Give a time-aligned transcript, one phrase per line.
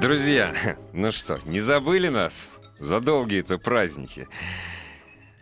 [0.00, 4.26] Друзья, ну что, не забыли нас за долгие-то праздники?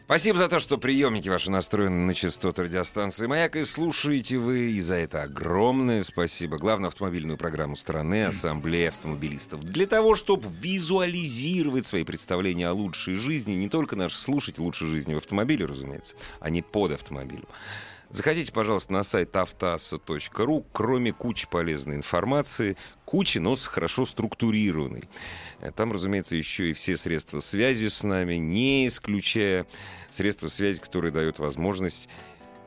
[0.05, 4.80] Спасибо за то, что приемники ваши настроены на частоту радиостанции «Маяк» и слушаете вы, и
[4.83, 6.59] за это огромное спасибо.
[6.59, 9.65] Главную автомобильную программу страны «Ассамблея автомобилистов».
[9.65, 15.14] Для того, чтобы визуализировать свои представления о лучшей жизни, не только наши слушатели лучшей жизни
[15.14, 17.48] в автомобиле, разумеется, а не под автомобилем.
[18.12, 20.66] Заходите, пожалуйста, на сайт автоаса.ру.
[20.70, 22.77] Кроме кучи полезной информации,
[23.07, 25.09] кучи, но с хорошо структурированной.
[25.61, 29.67] Э, Там, разумеется, еще и все средства связи с нами, не исключая
[30.11, 32.11] средства связи, которые дают возможность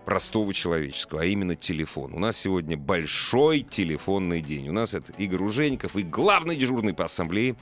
[0.03, 2.13] простого человеческого, а именно телефон.
[2.13, 4.67] У нас сегодня большой телефонный день.
[4.67, 7.55] У нас это Игорь Ужеников и главный дежурный по ассамблее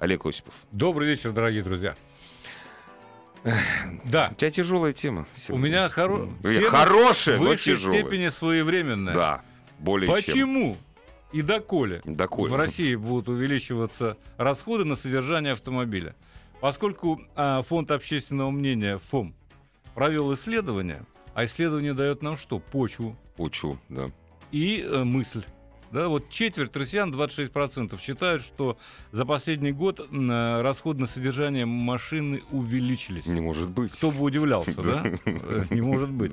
[0.00, 0.54] Олег Осипов.
[0.72, 1.96] Добрый вечер, дорогие друзья.
[4.04, 5.26] Да, У тебя тяжелая тема.
[5.36, 5.64] у сегодня.
[5.66, 6.28] меня хоро...
[6.42, 8.00] Тема Хорошая, в но высшей тяжелая.
[8.02, 9.14] степени своевременная.
[9.14, 9.40] Да,
[9.78, 10.14] более чем.
[10.16, 10.76] Почему
[11.32, 12.52] и доколе Доколе.
[12.52, 16.14] в России будут увеличиваться расходы на содержание автомобиля?
[16.60, 19.34] Поскольку а, Фонд общественного мнения ФОМ
[19.94, 21.02] провел исследование,
[21.34, 22.58] а исследование дает нам что?
[22.58, 24.10] Почву Учу, да.
[24.50, 25.44] и э, мысль.
[25.92, 28.76] Да, вот четверть россиян, 26%, считают, что
[29.12, 33.26] за последний год э, расходы на содержание машины увеличились.
[33.26, 33.92] Не может быть.
[33.92, 35.04] Кто бы удивлялся, да?
[35.24, 36.32] Э, Не может быть.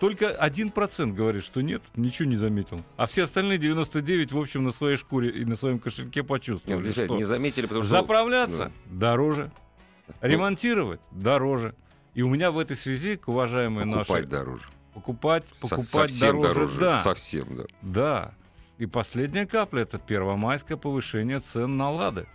[0.00, 2.80] Только 1% говорит, что нет, ничего не заметил.
[2.96, 7.16] А все остальные 99, в общем, на своей шкуре и на своем кошельке почувствовали, что
[7.16, 7.92] не заметили, потому что...
[7.92, 9.50] заправляться дороже,
[10.20, 11.74] ремонтировать дороже.
[12.14, 14.30] И у меня в этой связи, к уважаемой Ну, покупать нашей...
[14.30, 14.62] дороже.
[14.94, 17.02] Покупать, покупать совсем дороже, да.
[17.02, 17.64] Совсем, да.
[17.82, 18.34] Да.
[18.78, 22.26] И последняя капля это первомайское повышение цен на лады.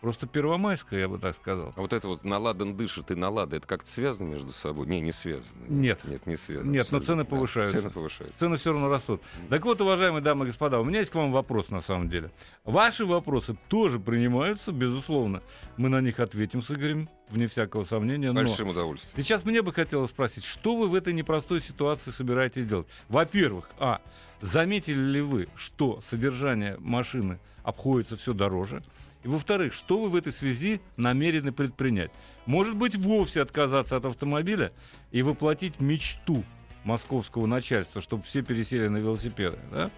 [0.00, 1.74] Просто первомайское, я бы так сказал.
[1.76, 4.86] А вот это вот наладан дышит и налада, это как-то связано между собой?
[4.86, 5.44] Не, не связано.
[5.68, 6.00] Нет.
[6.04, 6.70] Нет, не связано.
[6.70, 7.06] Нет, но абсолютно.
[7.06, 7.76] цены Да, повышаются.
[7.76, 8.38] Цены повышаются.
[8.38, 9.20] Цены все равно растут.
[9.50, 12.30] Так вот, уважаемые дамы и господа, у меня есть к вам вопрос на самом деле.
[12.64, 15.42] Ваши вопросы тоже принимаются, безусловно.
[15.76, 18.32] Мы на них ответим с Игорем, вне всякого сомнения.
[18.32, 19.22] Но Большим удовольствием.
[19.22, 22.86] сейчас мне бы хотелось спросить, что вы в этой непростой ситуации собираетесь делать?
[23.10, 24.00] Во-первых, а,
[24.40, 28.82] заметили ли вы, что содержание машины обходится все дороже?
[29.22, 32.10] И во-вторых, что вы в этой связи намерены предпринять?
[32.46, 34.72] Может быть, вовсе отказаться от автомобиля
[35.10, 36.42] и воплотить мечту
[36.84, 39.90] московского начальства, чтобы все пересели на велосипеды, да?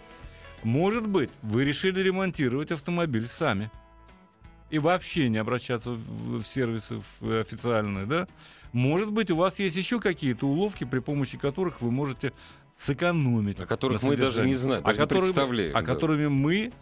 [0.64, 3.70] Может быть, вы решили ремонтировать автомобиль сами
[4.70, 8.26] и вообще не обращаться в, сервисы в- официальные, да?
[8.72, 12.32] Может быть, у вас есть еще какие-то уловки, при помощи которых вы можете
[12.78, 13.60] сэкономить.
[13.60, 15.86] О которых мы даже не знаем, О даже не которых- представляем, О да.
[15.86, 16.72] которыми мы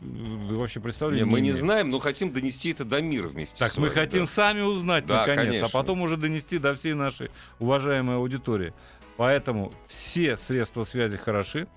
[0.00, 3.76] вообще Не, представления мы не знаем, но хотим донести это до мира вместе Так, с
[3.76, 4.30] мы вами, хотим да.
[4.30, 5.66] сами узнать, Да, наконец, конечно.
[5.66, 8.72] а потом уже донести до всей нашей уважаемой аудитории.
[9.16, 11.68] Поэтому все средства связи хороши.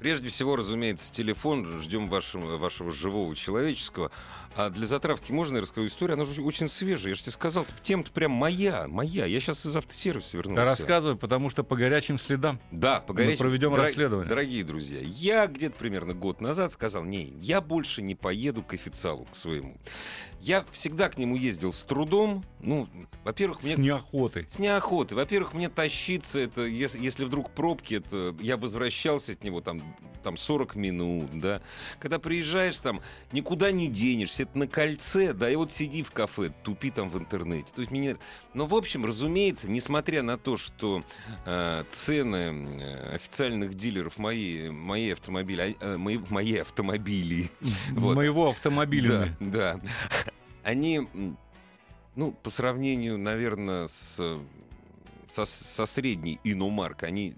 [0.00, 1.82] Прежде всего, разумеется, телефон.
[1.82, 4.10] Ждем вашего, вашего живого человеческого.
[4.56, 6.14] А для затравки можно я расскажу историю?
[6.14, 7.10] Она же очень свежая.
[7.10, 9.24] Я же тебе сказал, тема-то прям моя, моя.
[9.26, 10.64] Я сейчас из автосервиса Да вернулся.
[10.64, 12.58] рассказывай, потому что по горячим следам.
[12.72, 14.28] Да, по Мы горячим- проведем Дорог- расследование.
[14.28, 19.26] Дорогие друзья, я где-то примерно год назад сказал, не, я больше не поеду к официалу,
[19.30, 19.76] к своему.
[20.40, 22.44] Я всегда к нему ездил с трудом.
[22.60, 22.88] Ну,
[23.24, 23.74] во-первых, мне...
[23.74, 24.46] С неохотой.
[24.50, 25.16] С неохотой.
[25.16, 29.82] Во-первых, мне тащиться, это, если, если вдруг пробки, это я возвращался от него там,
[30.22, 31.60] там 40 минут, да.
[31.98, 33.00] Когда приезжаешь там,
[33.32, 37.18] никуда не денешься, это на кольце, да, и вот сиди в кафе, тупи там в
[37.18, 37.68] интернете.
[37.74, 38.16] То есть мне...
[38.54, 41.02] Но, в общем, разумеется, несмотря на то, что
[41.44, 47.50] э, цены э, официальных дилеров мои, мои автомобили, а, э, мои, мои автомобили,
[47.90, 48.16] Вот.
[48.16, 49.36] Моего автомобиля.
[49.40, 49.80] да, да.
[50.62, 51.08] Они,
[52.14, 54.20] ну, по сравнению, наверное, с,
[55.30, 57.36] со, со средней иномаркой, они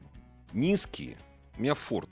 [0.53, 1.17] низкие.
[1.57, 2.11] У меня Форд.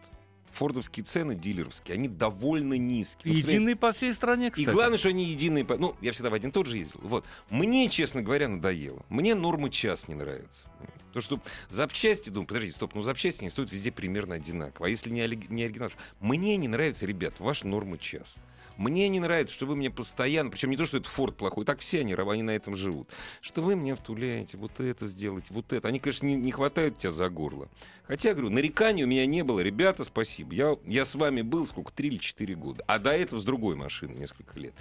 [0.59, 3.33] Фордовские цены дилеровские, они довольно низкие.
[3.33, 4.71] Ну, Единый по всей стране, и кстати.
[4.75, 5.65] главное, что они единые.
[5.65, 6.99] по- Ну, я всегда в один и тот же ездил.
[7.03, 7.25] Вот.
[7.49, 9.05] Мне, честно говоря, надоело.
[9.09, 10.67] Мне норма час не нравится.
[11.13, 11.41] То, что
[11.71, 14.89] запчасти, думаю, подождите, стоп, ну запчасти не стоят везде примерно одинаково.
[14.89, 15.91] А если не, оли- не оригинал?
[16.21, 18.35] Мне не нравится, ребят, ваша норма час.
[18.79, 21.81] Мне не нравится, что вы мне постоянно, причем не то, что это Форд плохой, так
[21.81, 23.11] все они, они на этом живут,
[23.41, 25.89] что вы мне втуляете, вот это сделайте, вот это.
[25.89, 27.69] Они, конечно, не, не хватают тебя за горло.
[28.05, 29.61] Хотя, говорю, нареканий у меня не было.
[29.61, 30.55] Ребята, спасибо.
[30.55, 32.83] Я, я с вами был сколько, три или четыре года.
[32.87, 34.75] А до этого с другой машиной несколько лет.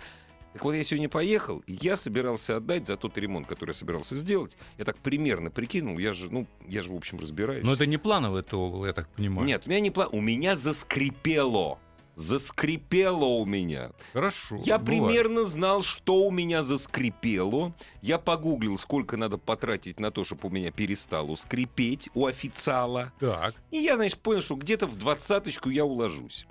[0.54, 4.16] Так вот, я сегодня поехал, и я собирался отдать за тот ремонт, который я собирался
[4.16, 4.58] сделать.
[4.78, 7.64] Я так примерно прикинул, я же, ну, я же, в общем, разбираюсь.
[7.64, 9.48] Но это не плановое ТО было, я так понимаю.
[9.48, 10.10] Нет, у меня не план.
[10.12, 11.80] У меня заскрипело.
[12.18, 13.92] Заскрипело у меня.
[14.12, 14.56] Хорошо.
[14.66, 14.86] Я бывает.
[14.86, 17.74] примерно знал, что у меня заскрипело.
[18.02, 23.14] Я погуглил, сколько надо потратить на то, чтобы у меня перестало скрипеть у официала.
[23.20, 23.54] Так.
[23.70, 26.48] И я, значит, понял, что где-то в двадцаточку я уложусь.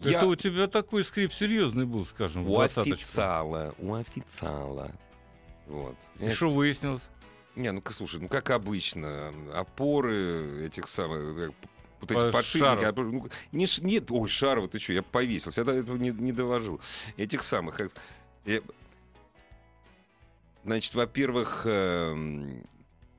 [0.00, 4.90] Я- Это у тебя такой скрип серьезный был, скажем, У официала, у официала.
[5.66, 5.96] Вот.
[6.20, 7.02] И что выяснилось?
[7.54, 11.50] Не, ну-ка, слушай, ну как обычно, опоры этих самых, э,
[12.00, 13.02] вот эти По подшипники, шару.
[13.02, 16.80] ну, не, нет, ой, Шарова, ты что, я повесился, я до этого не, не довожу.
[17.16, 17.88] Этих самых, э,
[18.44, 18.60] э,
[20.64, 22.66] значит, во-первых, эм,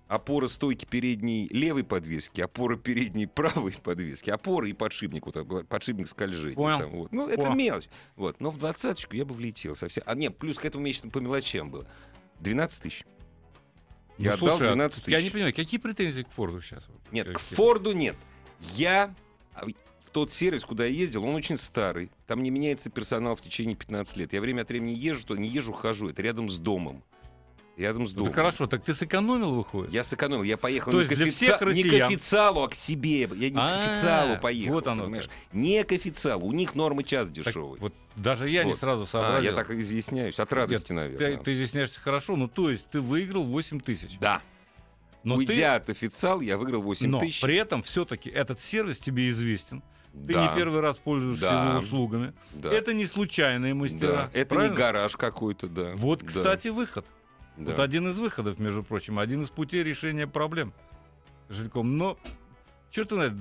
[0.07, 6.55] опора стойки передней левой подвески, опора передней правой подвески, опора и подшипник, вот, подшипник скольжения.
[6.55, 6.79] Понял.
[6.79, 7.11] там, вот.
[7.11, 7.55] Ну, это Понял.
[7.55, 7.89] мелочь.
[8.15, 8.39] Вот.
[8.39, 10.03] Но в двадцаточку я бы влетел совсем.
[10.05, 11.87] А нет, плюс к этому месяцу по мелочам было.
[12.39, 13.03] 12 тысяч.
[14.17, 15.11] Я Ну, отдал слушай, а 12 тысяч.
[15.11, 16.85] Я не понимаю, какие претензии к Форду сейчас?
[17.11, 17.39] Нет, к?
[17.39, 18.15] Форду нет.
[18.75, 19.13] Я
[19.53, 19.65] а,
[20.11, 22.09] тот сервис, куда я ездил, он очень старый.
[22.25, 24.33] Там не меняется персонал в течение 15 лет.
[24.33, 26.09] Я время от времени езжу, то не езжу, хожу.
[26.09, 27.03] Это рядом с домом.
[27.75, 28.29] Рядом с Ну, домом.
[28.29, 29.93] так хорошо, так ты сэкономил, выходит?
[29.93, 31.21] Я сэкономил, я поехал То не, есть к
[31.61, 33.19] офици- не к официалу, а к себе.
[33.35, 34.73] Я не к А, официалу поехал.
[34.73, 35.25] вот оно понимаешь?
[35.27, 35.33] как.
[35.53, 36.47] Не к официалу.
[36.47, 37.79] У них нормы час дешевый.
[37.79, 38.79] вот даже я не Вот.
[38.79, 39.51] сразу а, сообразил.
[39.51, 40.39] я так изъясняюсь.
[40.39, 41.37] От радости, Ты, наверное.
[41.37, 44.17] ты изъясняешься хорошо, ну то есть ты выиграл 8 тысяч.
[44.19, 44.41] Да.
[45.23, 45.63] Но Уйдя ты...
[45.83, 47.41] от официала, я выиграл 8 Но тысяч.
[47.41, 49.81] при этом все-таки этот сервис тебе известен.
[50.13, 51.69] Ты да, не первый раз пользуешься Да.
[51.69, 52.33] его услугами.
[52.53, 52.71] да.
[52.73, 53.99] Это не случайные мастера.
[53.99, 54.71] Да, это правильно?
[54.73, 55.93] не гараж какой-то, да.
[55.95, 57.05] Вот, Да, кстати, выход.
[57.57, 57.71] да.
[57.71, 60.73] Вот один из выходов, между прочим, один из путей решения проблем
[61.49, 61.97] с жильцом.
[61.97, 62.17] Но,
[62.91, 63.33] черт знает,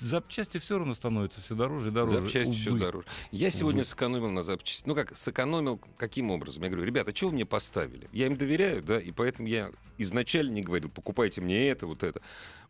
[0.00, 2.20] запчасти все равно становятся все дороже и дороже.
[2.20, 3.06] Запчасти все дороже.
[3.30, 3.88] Я сегодня Увы.
[3.88, 4.86] сэкономил на запчасти.
[4.86, 6.62] Ну как, сэкономил каким образом?
[6.62, 8.08] Я говорю, ребята, что вы мне поставили?
[8.12, 12.20] Я им доверяю, да, и поэтому я изначально не говорил, покупайте мне это, вот это.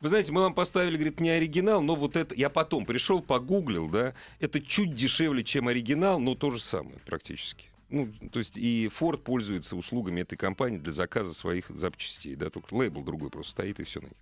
[0.00, 2.34] Вы знаете, мы вам поставили, говорит, не оригинал, но вот это...
[2.34, 7.66] Я потом пришел, погуглил, да, это чуть дешевле, чем оригинал, но то же самое практически.
[7.92, 12.74] Ну, то есть и Ford пользуется услугами этой компании для заказа своих запчастей, да, только
[12.74, 14.16] лейбл другой просто стоит и все на них.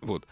[0.00, 0.26] Вот.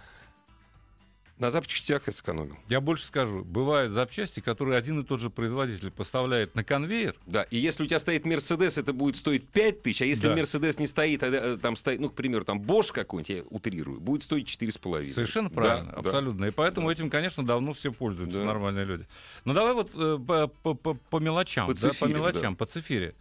[1.38, 2.56] На запчастях я сэкономил.
[2.68, 3.44] Я больше скажу.
[3.44, 7.14] Бывают запчасти, которые один и тот же производитель поставляет на конвейер.
[7.26, 10.34] Да, и если у тебя стоит Мерседес, это будет стоить 5 тысяч, а если Да.
[10.34, 14.00] Мерседес не стоит, а э, там стоит, ну, к примеру, там Bosch какой-нибудь, я утрирую,
[14.00, 15.12] будет стоить 4,5.
[15.12, 15.98] Совершенно Да, правильно, да.
[15.98, 16.44] абсолютно.
[16.46, 16.92] И поэтому Да.
[16.94, 18.44] этим, конечно, давно все пользуются, Да.
[18.44, 19.06] нормальные люди.
[19.44, 20.18] Ну давай вот э,
[20.62, 23.14] по, по- по- мелочам, По да, по цифире, мелочам, по цифире.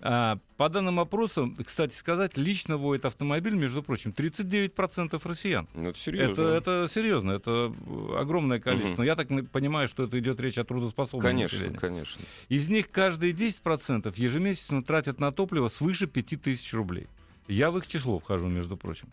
[0.00, 5.68] А, по данным опросам, кстати сказать, лично водит автомобиль, между прочим, 39% россиян.
[5.74, 6.32] Ну, это серьезно.
[6.32, 8.92] Это, это серьезно, это э, огромное количество.
[8.92, 8.98] Мгм.
[8.98, 11.78] Но я так понимаю, что это идет речь о трудоспособном Конечно, населении.
[11.78, 12.22] конечно.
[12.48, 17.06] Из них каждые 10% ежемесячно тратят на топливо свыше 5000 рублей.
[17.48, 19.08] Я в их число вхожу, между прочим.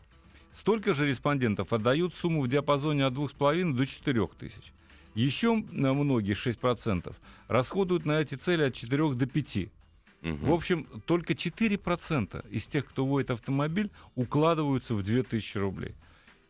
[0.58, 4.74] Столько же респондентов отдают сумму в диапазоне от 2,5 до 4 тысяч.
[5.14, 7.16] Еще м, многие, 6%,
[7.48, 9.70] расходуют на эти цели от 4 до 5.
[10.36, 15.96] В общем, только 4% из тех, кто водит автомобиль, укладываются в 2000 рублей.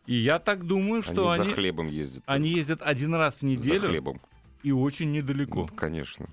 [0.06, 2.22] И я так думаю, что они, они, за хлебом ездят.
[2.26, 4.20] они ездят один раз в за неделю хлебом.
[4.62, 5.68] и очень недалеко.
[5.70, 6.26] Ну, конечно.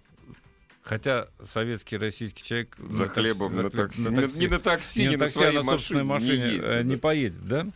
[0.82, 4.02] Хотя советский российский человек За на хлебом, на такси.
[4.02, 6.44] Не- такси- Не на такси, не, не на такси, своей а на машине, машине не
[6.54, 7.02] ездит, э, не да.
[7.02, 7.68] поедет, да?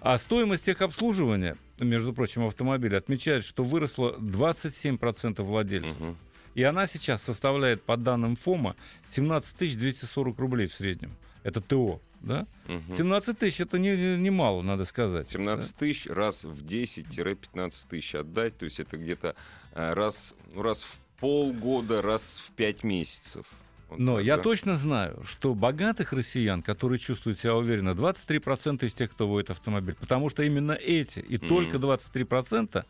[0.00, 5.98] А стоимость техобслуживания, между прочим, автомобиля отмечает, что выросла 27% владельцев.
[5.98, 6.16] Мгм.
[6.58, 8.74] И она сейчас составляет, по данным ФОМа,
[9.12, 11.12] 17 240 рублей в среднем.
[11.44, 12.48] Это ТО, да?
[12.66, 12.96] Мгм.
[12.96, 15.30] 17 тысяч это не- не- немало, надо сказать.
[15.30, 19.36] 17 тысяч раз в 10-15 тысяч отдать, то есть это где-то
[19.76, 23.46] э, раз, ну, раз в полгода, раз в 5 месяцев.
[23.88, 24.42] Вот Но так, я да?
[24.42, 29.94] точно знаю, что богатых россиян, которые чувствуют себя уверенно, 23% из тех, кто водит автомобиль.
[29.94, 31.46] Потому что именно эти и Мгм.
[31.48, 32.84] только 23%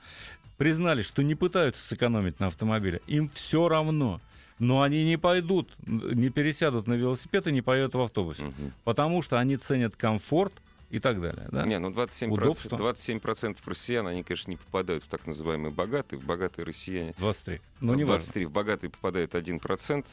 [0.59, 3.01] признали, что не пытаются сэкономить на автомобиле.
[3.07, 4.21] Им все равно.
[4.59, 8.43] Но они не пойдут, не пересядут на велосипед и не поедут в автобусе.
[8.43, 8.73] Мгм.
[8.83, 10.53] Потому что они ценят комфорт
[10.91, 11.47] и так далее.
[11.53, 11.65] Да?
[11.65, 12.77] Не, ну 27%, Удобство.
[12.77, 16.19] 27% россиян, они, конечно, не попадают в так называемые богатые.
[16.19, 17.61] В богатые россияне 23.
[17.81, 18.19] Ну, не важно.
[18.19, 20.07] 23, в богатые попадает 1%.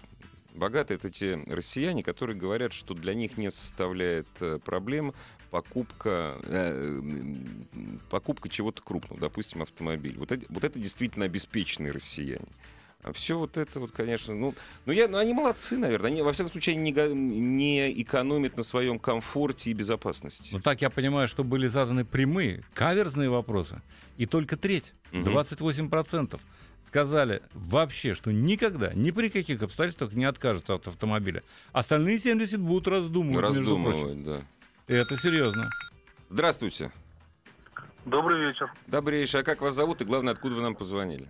[0.53, 5.13] Богатые это те россияне, которые говорят, что для них не составляет э, проблем
[5.51, 7.01] покупка, э,
[8.09, 10.17] покупка чего-то крупного, допустим, автомобиль.
[10.17, 12.47] Вот это, вот это действительно обеспеченные россияне.
[13.03, 14.55] А все вот это вот, конечно, ну,
[14.87, 16.09] ну, я, ну, они молодцы, наверное.
[16.09, 20.49] Они, во всяком случае, не, не экономят на своем комфорте и безопасности.
[20.51, 23.79] Но так я понимаю, что были заданы прямые, каверзные вопросы.
[24.17, 25.23] И только треть, Мгм.
[25.29, 26.41] 28%,
[26.87, 31.43] сказали вообще, что никогда, ни при каких обстоятельствах не откажутся от автомобиля.
[31.73, 34.07] Остальные 70 будут раздумывать, между прочим.
[34.07, 34.41] Раздумывать, да.
[34.87, 35.69] Это серьезно.
[36.29, 36.91] Здравствуйте.
[38.05, 38.71] Добрый вечер.
[38.87, 39.41] Добрейший.
[39.41, 41.27] А как вас зовут и, главное, откуда вы нам позвонили?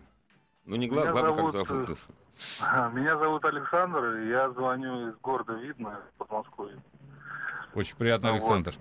[0.66, 2.00] Ну, не главное, Меня главное, как зовут, зовут.
[2.94, 6.78] Меня зовут Александр, и я звоню из города Видно, Подмосковья.
[7.74, 8.40] Очень приятно, А вот.
[8.42, 8.74] Александр.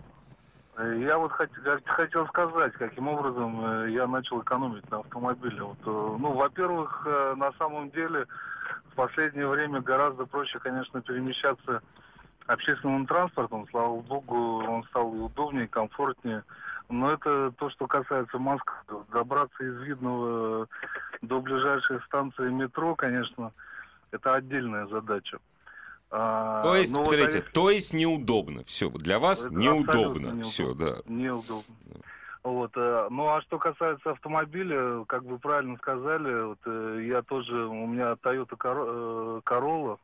[0.76, 5.62] Э, Я вот хот- хот- хотел сказать, каким образом э, я начал экономить на автомобиле.
[5.62, 8.26] Вот, э, ну, во-первых, э, на самом деле
[8.90, 11.80] в последнее время гораздо проще, конечно, перемещаться
[12.46, 13.66] общественным транспортом.
[13.70, 16.44] Слава богу, он стал и удобнее, и комфортнее.
[16.90, 18.74] Но это то, что касается Москвы.
[19.12, 20.68] Добраться из Видного
[21.22, 23.52] до ближайшей станции метро, конечно,
[24.10, 25.38] это отдельная задача.
[26.10, 28.62] А, То есть, ну вот, а если- то есть неудобно.
[28.64, 30.28] Все, для вас Это неудобно.
[30.28, 30.96] абсолютно Все, да.
[31.06, 31.74] Неудобно.
[32.44, 37.64] Вот, э, ну а что касается автомобиля, как вы правильно сказали, вот, э, я тоже,
[37.64, 39.98] у меня Toyota э, Corolla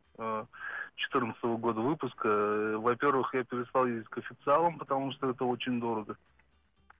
[1.08, 2.28] 2014 года выпуска.
[2.28, 6.16] Э, Во-первых, я перестал ездить к официалам, потому что это очень дорого.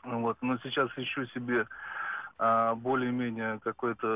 [0.03, 1.67] Вот, но сейчас ищу себе
[2.39, 4.07] а, более-менее какой-то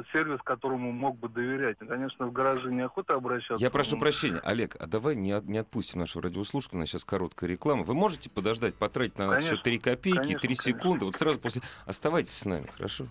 [0.00, 1.76] э, сервис, которому мог бы доверять.
[1.78, 3.62] Конечно, в гараже неохота обращаться.
[3.62, 6.88] Я прошу но- прощения, Олег, а давай не, от- не отпустим нашего радиослушателя, у нас
[6.88, 7.82] сейчас короткая реклама.
[7.82, 10.72] Вы можете подождать, потратить на нас Конечно, еще 3 копейки, конечно, 3 конечно.
[10.72, 11.04] секунды?
[11.04, 11.60] Вот сразу после...
[11.84, 13.08] Оставайтесь с нами, хорошо?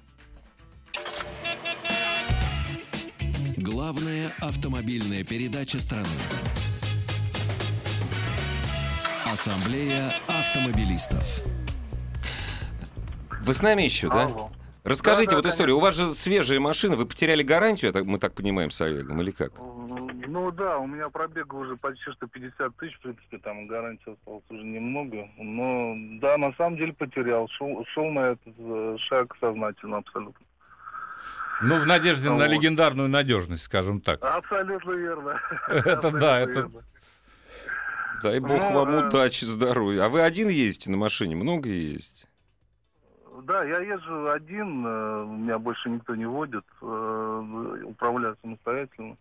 [3.89, 6.05] Главная автомобильная передача страны.
[9.25, 11.43] Ассамблея автомобилистов.
[13.41, 14.25] Вы с нами еще, да?
[14.25, 14.51] Алло.
[14.83, 15.77] Расскажите Да, да, вот историю.
[15.77, 19.53] У вас же свежая машина, вы потеряли гарантию, мы так понимаем, с Олегом, или как?
[19.57, 24.43] Ну да, у меня пробега уже почти что 50 тысяч, в принципе, там гарантии осталось
[24.51, 25.27] уже немного.
[25.39, 27.47] Но да, на самом деле потерял.
[27.47, 30.45] Шел, шел на этот э, шаг сознательно абсолютно.
[31.61, 32.49] Ну, в надежде на Вот.
[32.49, 34.23] легендарную надежность, скажем так.
[34.23, 35.41] Абсолютно верно.
[35.67, 36.83] Это да, Абсолютно это- верно.
[38.23, 40.03] Дай бог Ну, вам э, удачи, здоровья.
[40.05, 41.35] А вы один ездите на машине?
[41.37, 42.27] Много ездите?
[43.43, 49.15] Да, я езжу один, э, меня больше никто не водит, э, управляю самостоятельно.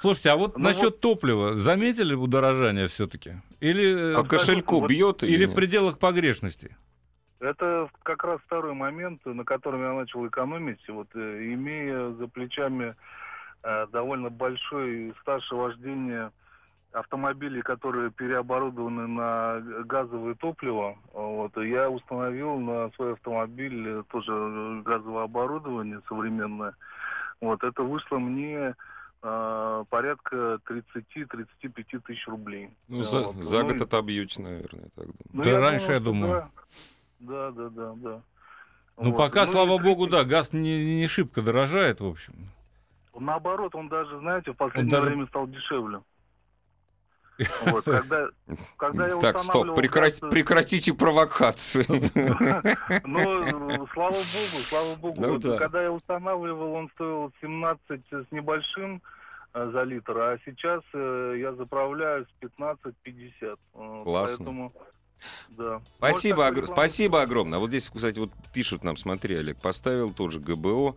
[0.00, 3.34] Слушайте, а вот Ну насчет топлива, заметили удорожание все-таки?
[3.60, 6.76] Или, По э, кошельку вот- бьет или, или в пределах погрешности?
[7.40, 12.96] Это как раз второй момент, на котором я начал экономить, вот э, имея за плечами
[13.62, 16.32] э, довольно большой стаж вождения
[16.92, 20.96] автомобилей, которые переоборудованы на газовое топливо.
[21.12, 26.74] Вот, и я установил на свой автомобиль тоже газовое оборудование современное.
[27.40, 28.74] Вот, это вышло мне
[29.22, 32.70] э, порядка 30-35 тысяч рублей.
[32.88, 33.36] Ну, за, Вот.
[33.44, 35.16] за Ну, год отобьете, наверное, я так думаю.
[35.32, 36.32] ну, Да раньше, я что думаю.
[36.32, 36.48] Да,
[37.18, 38.22] да, да, да.
[38.96, 39.16] Ну, Вот.
[39.16, 42.34] пока, Ну, слава и богу, да, газ не, не шибко дорожает, в общем.
[43.18, 46.00] Наоборот, он даже, знаете, в последнее даже- время стал дешевле.
[47.66, 48.28] Вот, когда,
[48.76, 51.84] когда я Так, стоп, устанавливал прекрати- газ- прекратите провокации.
[53.06, 55.20] Ну, слава богу, слава богу.
[55.20, 55.56] Ну Вот да.
[55.58, 59.00] Когда я устанавливал, он стоил 17 с небольшим
[59.54, 62.82] э, за литр, а сейчас э, я заправляю с 15-50.
[63.42, 64.36] Э, Классно.
[64.36, 64.72] Поэтому,
[65.50, 65.80] да.
[65.98, 67.58] Спасибо, огр- спасибо огромное.
[67.58, 70.96] А Вот здесь, кстати, вот пишут нам, смотри, Олег, поставил тоже ГБО,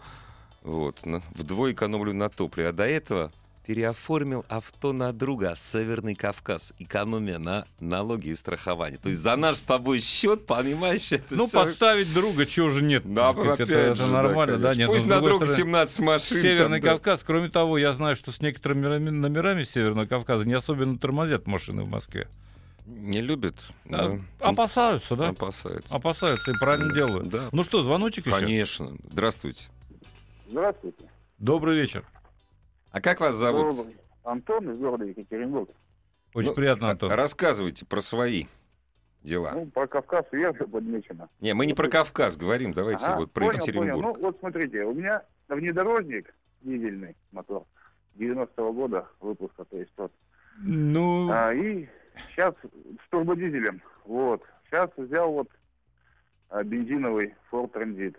[0.64, 2.70] вот, на- вдвое экономлю на топливе.
[2.70, 3.32] А до этого
[3.66, 9.00] переоформил авто на друга, Северный Кавказ, экономия на налоги и страхование.
[9.02, 12.84] То есть за наш с тобой счет, понимаешь, это Ну, всё- подставить друга, чего же
[12.84, 13.04] нет?
[13.06, 14.80] Да, сказать, опять это, это же, да, нормально, да, конечно.
[14.80, 14.90] нет.
[14.90, 16.38] Пусть но с на друга стороны, 17 машин.
[16.42, 16.92] Северный там, да.
[16.94, 21.84] Кавказ, кроме того, я знаю, что с некоторыми номерами Северного Кавказа не особенно тормозят машины
[21.84, 22.28] в Москве.
[22.86, 23.56] Не любит.
[23.90, 24.20] А, да.
[24.40, 25.30] Опасаются, да?
[25.30, 25.94] Опасается.
[25.94, 27.30] Опасаются и правильно делают.
[27.30, 27.50] Да.
[27.52, 28.40] Ну что, звоночек еще?
[28.40, 28.98] Конечно.
[29.10, 29.70] Здравствуйте.
[30.48, 31.10] Здравствуйте.
[31.38, 32.04] Добрый вечер.
[32.92, 33.76] А как вас зовут?
[33.76, 33.98] Добрый.
[34.24, 35.70] Антон из города Екатеринбург.
[36.34, 37.12] Очень Ну, приятно, Антон.
[37.12, 38.46] Рассказывайте про свои
[39.24, 39.52] дела.
[39.54, 41.30] Ну, про Кавказ верно подмечено.
[41.40, 43.94] Не, мы не про Кавказ говорим, давайте Ага, вот про понял, Екатеринбург.
[44.02, 44.14] понял.
[44.18, 47.66] Ну, вот смотрите, у меня внедорожник дизельный мотор
[48.18, 50.12] 90-го года выпуска, то есть тот.
[50.60, 51.88] Ну, А, и
[52.30, 53.82] сейчас с турбодизелем.
[54.06, 54.44] Вот.
[54.66, 55.50] Сейчас взял вот
[56.50, 58.16] а, бензиновый Ford Transit.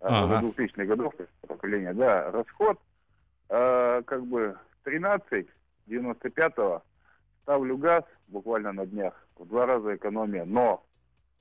[0.00, 0.46] А, Ага.
[0.46, 1.14] 2000-х годов
[1.46, 1.92] поколения.
[1.94, 2.78] Да, расход
[3.48, 5.46] а, как бы 13,
[5.88, 6.82] 95-го.
[7.42, 9.14] Ставлю газ буквально на днях.
[9.36, 10.44] В два раза экономия.
[10.44, 10.84] Но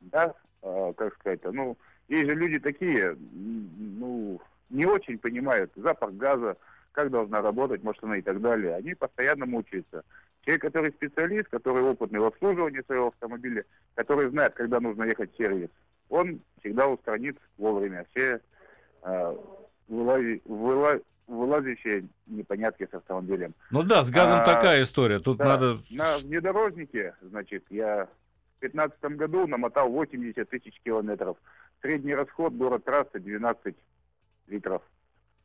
[0.02, 1.78] газ, а, как сказать, ну,
[2.08, 4.40] есть же люди такие, ну,
[4.70, 6.58] не очень понимают запах газа,
[6.92, 8.76] как должна работать машина и так далее.
[8.76, 10.04] Они постоянно мучаются.
[10.46, 15.38] Человек, который специалист, который опытный в обслуживании своего автомобиля, который знает, когда нужно ехать в
[15.38, 15.70] сервис,
[16.10, 18.40] он всегда устранит вовремя все
[19.02, 19.36] э,
[19.90, 23.56] вылази- выла- вылазящие непонятки с автомобилем.
[23.72, 25.18] Ну да, с газом А, такая история.
[25.20, 25.80] Тут Да, надо...
[25.90, 28.06] На внедорожнике, значит, я
[28.58, 31.38] в 2015 году намотал 80 тысяч километров.
[31.82, 33.76] Средний расход город трассы 12
[34.48, 34.84] литров.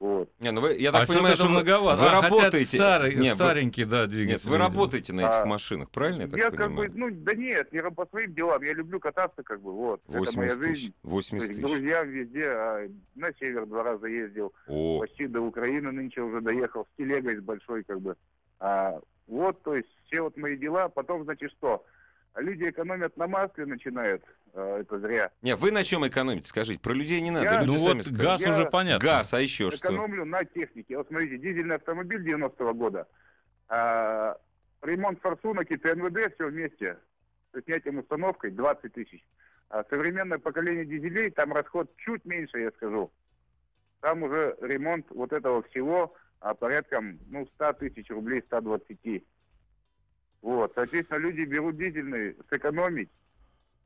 [0.01, 0.31] Вот.
[0.41, 2.01] Не, ну вы, я а так что-то понимаю, это что вы- многовато.
[2.03, 2.77] вы А, работаете...
[2.79, 4.33] старый, Не, вы- старенький, да, двигатель.
[4.33, 6.91] Нет, вы работаете на этих А, машинах, правильно я так я как понимаю?
[6.91, 8.63] бы, ну, да нет, не по своим делам.
[8.63, 10.01] Я люблю кататься, как бы, вот.
[10.09, 10.73] Это моя 80 жизнь.
[10.73, 10.93] тысяч.
[11.03, 11.71] То 80 есть тысяч.
[11.71, 16.87] друзьям везде, а на север два раза ездил, О, почти до Украины нынче уже доехал,
[16.95, 18.17] с телегой с большой, как бы.
[18.59, 20.89] А, вот, то есть, все вот мои дела.
[20.89, 21.85] Потом, значит, что?
[22.37, 24.23] Люди экономят на масле, начинают.
[24.53, 25.31] А, это зря.
[25.43, 26.81] не, вы на чем экономите, скажите?
[26.81, 28.23] Про людей не надо, Я- люди Ну сами вот скажут.
[28.23, 29.05] газ Я- уже понятно.
[29.07, 29.79] Газ, а еще что?
[29.89, 30.97] Экономлю на технике.
[30.97, 33.07] Вот смотрите, дизельный автомобиль 90-го года,
[33.69, 34.37] а,
[34.83, 36.99] ремонт форсунок и ТНВД все вместе
[37.53, 39.25] с снятием установкой 20 тысяч.
[39.69, 43.13] А современное поколение дизелей, там расход чуть меньше, я скажу.
[44.01, 49.25] Там уже ремонт вот этого всего а, порядком ну, 100 тысяч рублей, 120.
[50.43, 53.11] Вот, соответственно, люди берут дизельный сэкономить,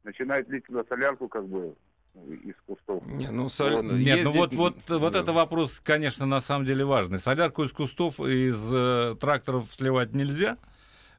[0.05, 1.75] начинают лить на солярку как бы
[2.15, 3.05] ну, из кустов.
[3.07, 3.85] Не, ну, соль- Вот.
[3.85, 5.21] Нет, ну ездить- вот, вот, вот да.
[5.21, 7.19] это вопрос, конечно, на самом деле важный.
[7.19, 10.57] Солярку из кустов, из э, тракторов сливать нельзя.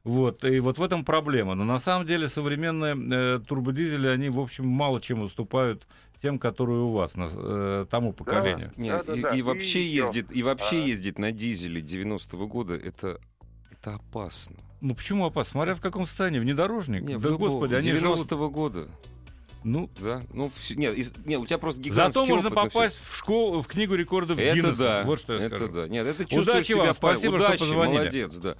[0.04, 1.54] Вот, и вот в этом проблема.
[1.56, 5.86] Но на самом деле современные э, турбодизели, они, в общем, мало чем уступают
[6.22, 8.72] тем, которые у вас, на, э, тому поколению.
[8.76, 9.28] Да, да, и, да.
[9.30, 10.06] и И вообще всё.
[10.06, 10.86] ездит, и вообще А.
[10.86, 13.18] ездить на дизеле 90-го года это,
[13.72, 14.56] это опасно.
[14.80, 15.52] Ну почему опасно?
[15.52, 16.38] Смотря в каком состоянии.
[16.38, 17.02] Внедорожник?
[17.02, 18.18] Не, в да любом- господи, они живут...
[18.30, 18.88] 90-го года,
[19.64, 20.22] Ну, да?
[20.32, 23.62] Ну, всё- нет, из- нет, у тебя просто зато гигантский можно опыт попасть в школу,
[23.62, 24.76] в книгу рекордов Это Гиннесса.
[24.76, 25.72] да, Вот что я это скажу.
[25.72, 25.88] да.
[25.88, 27.98] Нет, это чувствуешь Удачи себя вам, спасибо, что Удачи, позвонили.
[27.98, 28.56] молодец, да.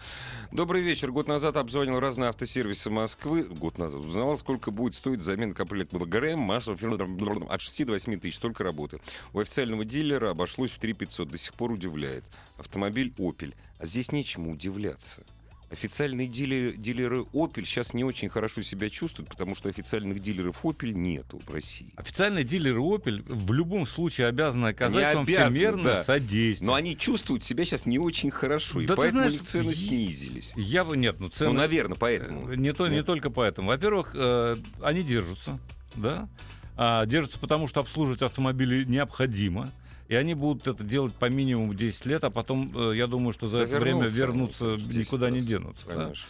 [0.53, 1.13] Добрый вечер.
[1.13, 3.45] Год назад обзвонил разные автосервисы Москвы.
[3.45, 4.01] Год назад.
[4.01, 8.39] Узнавал, сколько будет стоить замена комплекта ГРМ, масла, от 6 до 8 тысяч.
[8.39, 9.01] Только работы.
[9.33, 11.29] У официального дилера обошлось в 3 500.
[11.29, 12.25] До сих пор удивляет.
[12.59, 13.55] Автомобиль Opel.
[13.79, 15.23] А здесь нечему удивляться.
[15.69, 20.93] Официальные дилеры, дилеры Opel сейчас не очень хорошо себя чувствуют, потому что официальных дилеров Opel
[20.93, 21.93] нету в России.
[21.97, 26.05] Официальные дилеры Opel в любом случае обязаны оказать Не вам обязаны, всемирное да.
[26.05, 26.67] содействие.
[26.67, 29.49] Но они чувствуют себя сейчас не очень хорошо, и Да ты поэтому знаешь, у них
[29.49, 30.53] цены е- снизились.
[30.55, 31.51] Я бы нет, ну цены.
[31.53, 32.53] Ну, наверное, поэтому.
[32.53, 33.07] Э, Не, то, не Нет.
[33.07, 33.69] только поэтому.
[33.69, 35.59] Во-первых, э, они держатся,
[35.97, 36.29] да.
[36.77, 39.73] А, держатся потому, что обслуживать автомобили необходимо.
[40.09, 43.49] И они будут это делать по минимуму 10 лет, а потом, э, я думаю, что
[43.49, 45.47] за Да это время вернутся они, вернуться конечно, 10 никуда не раз.
[45.47, 45.87] денутся.
[45.87, 45.95] да.
[45.95, 46.27] Конечно.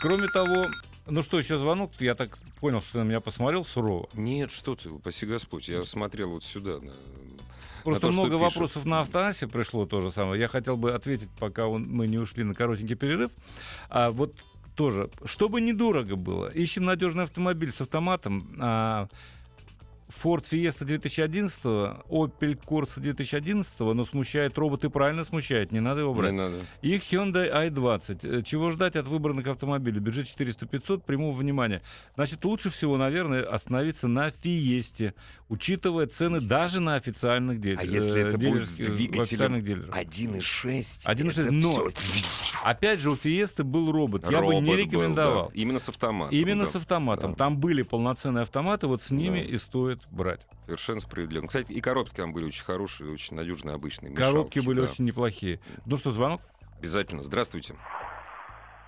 [0.00, 0.66] Кроме того,
[1.06, 1.92] ну что, еще звонок?
[2.00, 4.08] Я так понял, что на меня посмотрел сурово.
[4.14, 6.78] Нет, что ты, упаси Господь, я смотрел вот сюда.
[6.80, 6.92] на-
[7.82, 8.54] Просто то, что много пишут.
[8.54, 10.40] вопросов на автоассе пришло то же самое.
[10.40, 13.30] Я хотел бы ответить, пока он- мы не ушли на коротенький перерыв.
[13.90, 14.32] А вот
[14.74, 18.56] тоже, чтобы недорого было, ищем надежный автомобиль с автоматом.
[18.58, 19.08] А,
[20.08, 26.12] Ford Fiesta 2011, Opel Corsa 2011, но смущает робот и правильно смущает, не надо его
[26.12, 26.32] Не брать.
[26.34, 26.56] надо.
[26.82, 28.38] И Hyundai i20.
[28.40, 30.00] Э, Чего ждать от выбранных автомобилей?
[30.00, 31.80] Бюджет 400-500, прямого внимания.
[32.16, 35.14] Значит, лучше всего, наверное, остановиться на Фиесте,
[35.48, 37.80] учитывая цены даже на официальных дилерах.
[37.82, 39.96] А если это будет с двигателем официальных дилерах.
[39.96, 41.06] 1,6.
[41.06, 41.88] 1,6, это но-.
[42.62, 44.24] Опять же, у Фиесты был робот.
[44.30, 45.48] Я бы Робот не был, рекомендовал.
[45.48, 45.54] да.
[45.60, 46.36] Именно с автоматом.
[46.36, 46.70] Именно да.
[46.70, 47.30] с автоматом.
[47.32, 47.36] да.
[47.36, 49.44] Там были полноценные автоматы, вот с ними Да.
[49.46, 50.46] и стоит брать.
[50.66, 51.46] Совершенно справедливо.
[51.46, 54.14] Кстати, и коробки там были очень хорошие, очень надежные, обычные.
[54.14, 54.90] Коробки мешалки, были да.
[54.90, 55.60] очень неплохие.
[55.86, 56.40] Ну что, звонок?
[56.78, 57.22] Обязательно.
[57.22, 57.74] Здравствуйте.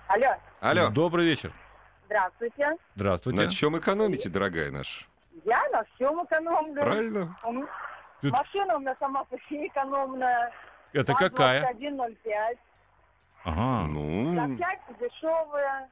[0.07, 0.89] Алло, Алло.
[0.89, 1.51] Добрый вечер.
[2.05, 2.77] здравствуйте.
[2.95, 3.41] Здравствуйте.
[3.41, 5.05] На чем экономите, дорогая наша?
[5.43, 6.81] Я на всем экономлю.
[6.81, 7.37] Правильно?
[8.21, 10.51] Тут- Машина у меня сама по себе экономная.
[10.93, 11.73] Это какая?
[11.73, 12.57] 2105.
[13.43, 13.87] Ага.
[13.87, 15.89] Ну, Запчасти дешевые.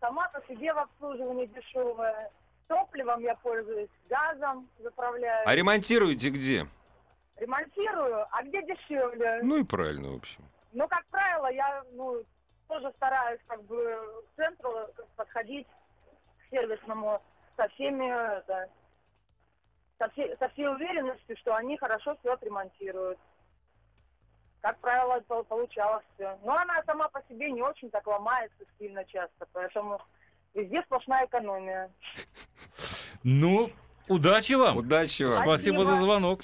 [0.00, 2.30] Сама по себе в обслуживании дешевая.
[2.72, 5.46] Топливом я пользуюсь, газом заправляю.
[5.46, 6.66] а ремонтируете где?
[7.36, 9.40] Ремонтирую, а где дешевле?
[9.42, 10.42] Ну и правильно, в общем.
[10.72, 12.24] Ну, как правило, я ну,
[12.68, 17.20] тоже стараюсь как бы к центру подходить к сервисному
[17.58, 18.06] со всеми,
[18.38, 18.70] это,
[19.98, 23.18] со, всей, со всей уверенностью, что они хорошо все отремонтируют.
[24.62, 26.38] Как правило, получалось все.
[26.42, 30.00] Но она сама по себе не очень так ломается сильно часто, поэтому
[30.54, 31.90] везде сплошная экономия.
[33.22, 33.70] Ну,
[34.08, 34.76] удачи вам.
[34.76, 35.34] Удачи вам.
[35.34, 35.84] Спасибо Спасибо.
[35.84, 36.40] за звонок.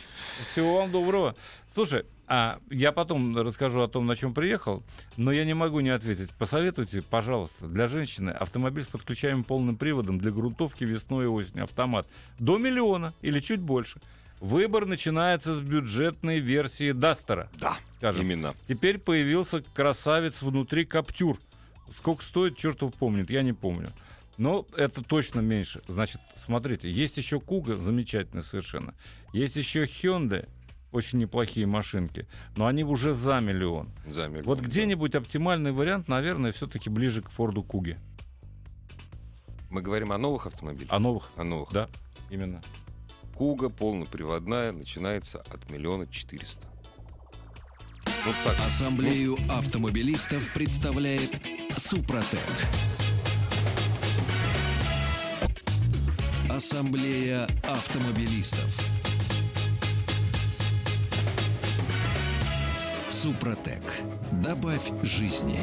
[0.52, 1.34] Всего вам доброго.
[1.74, 4.82] Слушай, а я потом расскажу о том, на чем приехал,
[5.16, 6.30] но я не могу не ответить.
[6.38, 11.64] Посоветуйте, пожалуйста, для женщины автомобиль с подключаемым полным приводом для грунтовки весной и осенью.
[11.64, 12.06] Автомат.
[12.38, 14.00] До миллиона или чуть больше.
[14.40, 17.48] Выбор начинается с бюджетной версии Дастера.
[17.58, 18.22] Да, скажем.
[18.22, 18.54] именно.
[18.68, 21.38] Теперь появился красавец внутри Каптюр.
[21.96, 23.92] Сколько стоит, черт его помнит, я не помню.
[24.36, 25.82] Но это точно меньше.
[25.88, 28.94] Значит, смотрите, есть еще Куга, замечательно совершенно.
[29.32, 30.48] Есть еще Hyundai.
[30.92, 33.90] очень неплохие машинки, но они уже за миллион.
[34.06, 34.64] За миллион, Вот да.
[34.64, 37.98] где-нибудь оптимальный вариант, наверное, все-таки ближе к Форду Куге.
[39.70, 40.88] Мы говорим о новых автомобилях?
[40.90, 41.30] А новых?
[41.36, 41.72] О новых.
[41.72, 41.88] Да,
[42.30, 42.62] именно.
[43.34, 46.66] Куга полноприводная начинается от миллиона четыреста.
[48.24, 48.56] Вот так.
[48.66, 51.30] Ассамблею автомобилистов представляет
[51.76, 52.40] Супротек.
[56.50, 58.76] Ассамблея автомобилистов.
[63.08, 63.82] Супротек.
[64.32, 65.60] Добавь жизни.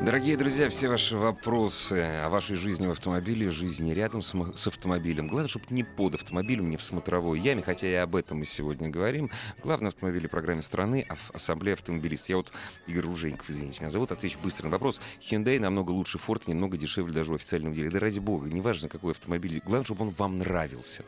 [0.00, 5.26] Дорогие друзья, все ваши вопросы о вашей жизни в автомобиле, жизни рядом с, с автомобилем.
[5.26, 8.88] Главное, чтобы не под автомобилем, не в смотровой яме, хотя и об этом мы сегодня
[8.90, 9.28] говорим.
[9.62, 12.28] В программе страны Ав- Ассамблея автомобилистов.
[12.28, 12.52] Я вот
[12.86, 15.00] Игорь Ружейников, извините меня зовут, отвечу быстро на вопрос.
[15.20, 17.90] Hyundai намного лучше Ford, немного дешевле даже в официальном деле.
[17.90, 19.60] Да ради бога, неважно, какой автомобиль.
[19.64, 21.04] Главное, чтобы он вам нравился.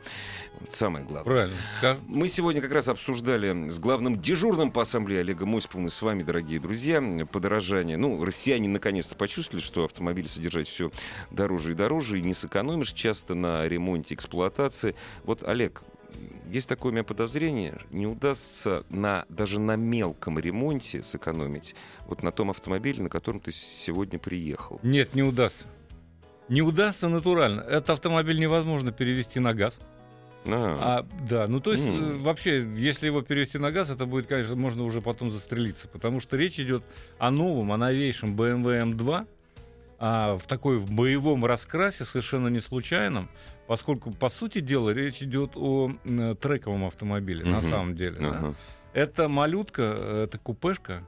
[0.59, 1.33] Вот самое главное.
[1.33, 1.57] Правильно.
[1.79, 6.03] Скаж- Мы сегодня как раз обсуждали с главным дежурным по ассамблее Олегом Осиповым и с
[6.03, 7.01] вами, дорогие друзья,
[7.31, 7.97] подорожание.
[7.97, 10.91] Ну, россияне наконец-то почувствовали, что автомобиль содержать все
[11.31, 14.95] дороже и дороже, и не сэкономишь часто на ремонте, эксплуатации.
[15.25, 15.83] Вот, Олег,
[16.49, 21.75] есть такое у меня подозрение, не удастся на, даже на мелком ремонте сэкономить
[22.07, 24.81] вот на том автомобиле, на котором ты сегодня приехал.
[24.83, 25.67] Нет, не удастся.
[26.49, 27.61] Не удастся натурально.
[27.61, 29.79] Этот автомобиль невозможно перевести на газ.
[30.47, 34.27] А, А, да, ну то есть э, вообще, если его перевести на газ, это будет,
[34.27, 36.83] конечно, можно уже потом застрелиться, потому что речь идет
[37.19, 39.27] о новом, о новейшем BMW M2,
[39.99, 43.29] а, в такой в боевом раскрасе, совершенно не случайном,
[43.67, 47.69] поскольку, по сути дела, речь идет о м, трековом автомобиле, на Мгм.
[47.69, 48.17] самом деле.
[48.19, 48.29] да.
[48.31, 48.55] ага.
[48.95, 51.05] Это малютка, э, это купешка,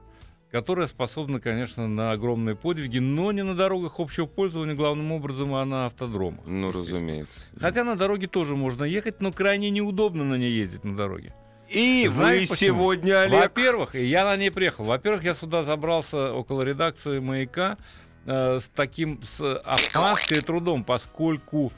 [0.53, 5.65] которая способна, конечно, на огромные подвиги, но не на дорогах общего пользования, главным образом, а
[5.65, 6.45] на автодромах.
[6.45, 7.33] Ну, разумеется.
[7.59, 11.33] Хотя на дороге тоже можно ехать, но крайне неудобно на ней ездить на дороге.
[11.69, 12.77] И Знаешь вы почему?
[12.77, 13.41] сегодня, Олег...
[13.41, 14.85] Во-первых, я на ней приехал.
[14.85, 17.79] Во-первых, я сюда забрался около редакции «Маяка»
[18.27, 21.73] э, с таким, с опаской и трудом, поскольку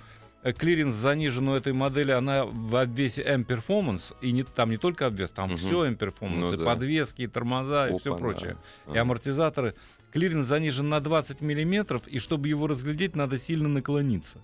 [0.54, 5.32] клиренс занижен у этой модели, она в обвесе M-Performance, и не, там не только обвес,
[5.32, 5.58] там Мгм.
[5.58, 6.66] все M-Performance, Ну и да.
[6.66, 9.02] подвески, и тормоза, и все прочее, и Ага.
[9.02, 9.74] амортизаторы.
[10.12, 14.38] Клиренс занижен на 20 миллиметров, и чтобы его разглядеть, надо сильно наклониться.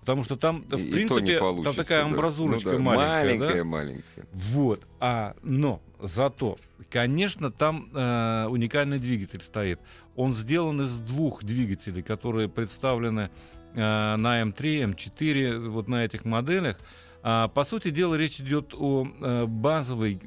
[0.00, 2.04] Потому что там, в И- и то принципе, там такая да.
[2.10, 3.38] амбразурочка Ну да, маленькая.
[3.38, 3.64] да?
[3.64, 4.26] маленькая, маленькая.
[4.32, 4.82] Вот.
[5.00, 6.58] А, но зато,
[6.90, 9.80] конечно, там э, уникальный двигатель стоит.
[10.16, 16.78] Он сделан из двух двигателей, которые представлены э, на М3, М4, вот на этих моделях.
[17.26, 20.20] А, по сути дела, речь идет о э, базовой,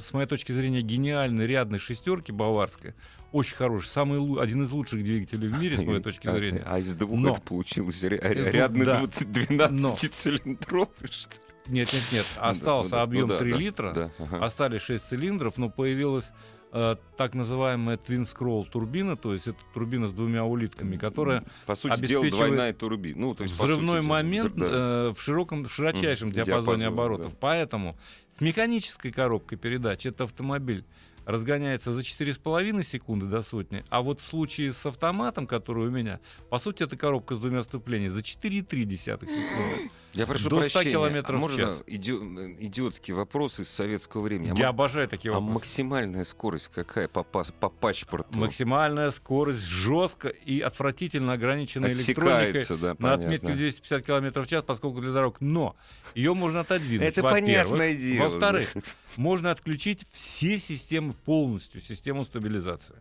[0.00, 2.94] с моей точки зрения, гениальной рядной шестерке баварской.
[3.32, 6.62] Очень хороший, самый, один из лучших двигателей в мире, с моей точки А- зрения.
[6.64, 7.32] А из двух Но.
[7.32, 8.98] это получилось ря- рядный да.
[9.00, 11.40] 20 12-цилиндровый, что ли?
[11.66, 12.26] Нет, нет, нет.
[12.38, 13.92] Остался ну да, объем ну да, 3 да, литра.
[13.92, 14.44] да, ага.
[14.46, 16.30] остались 6 цилиндров, но появилась
[16.72, 21.74] э, так называемая Twin Scroll турбина, то есть это турбина с двумя улитками, которая По
[21.74, 23.20] сути дела, обеспечивает двойная турбина.
[23.20, 24.66] Ну, то есть, взрывной сути, момент да.
[24.66, 27.32] э, в широком, в широчайшем диапазоне диапазоне, оборотов.
[27.32, 27.38] да.
[27.40, 27.96] Поэтому
[28.38, 30.84] с механической коробкой передач этот автомобиль
[31.28, 36.20] разгоняется за 4,5 секунды до сотни, а вот в случае с автоматом, который у меня,
[36.48, 39.90] по сути, это коробка с двумя вступлениями за 4,3 секунды.
[40.14, 41.82] Я прошу до 100 прощения, километров а в можно час.
[41.86, 42.12] иди-
[42.60, 44.50] идиотский вопрос из советского времени?
[44.50, 45.54] А Я ма- обожаю такие а вопросы.
[45.54, 48.38] максимальная скорость какая по, пас- по паспорту?
[48.38, 53.24] Максимальная скорость жестко и отвратительно ограничена электроникой да, на понятно.
[53.26, 55.36] отметке в 250 км в час, поскольку для дорог.
[55.40, 55.76] Но
[56.14, 57.06] ее можно отодвинуть.
[57.06, 58.28] Это понятное дело.
[58.28, 58.74] Во-вторых,
[59.16, 62.96] можно отключить все системы полностью, систему стабилизации.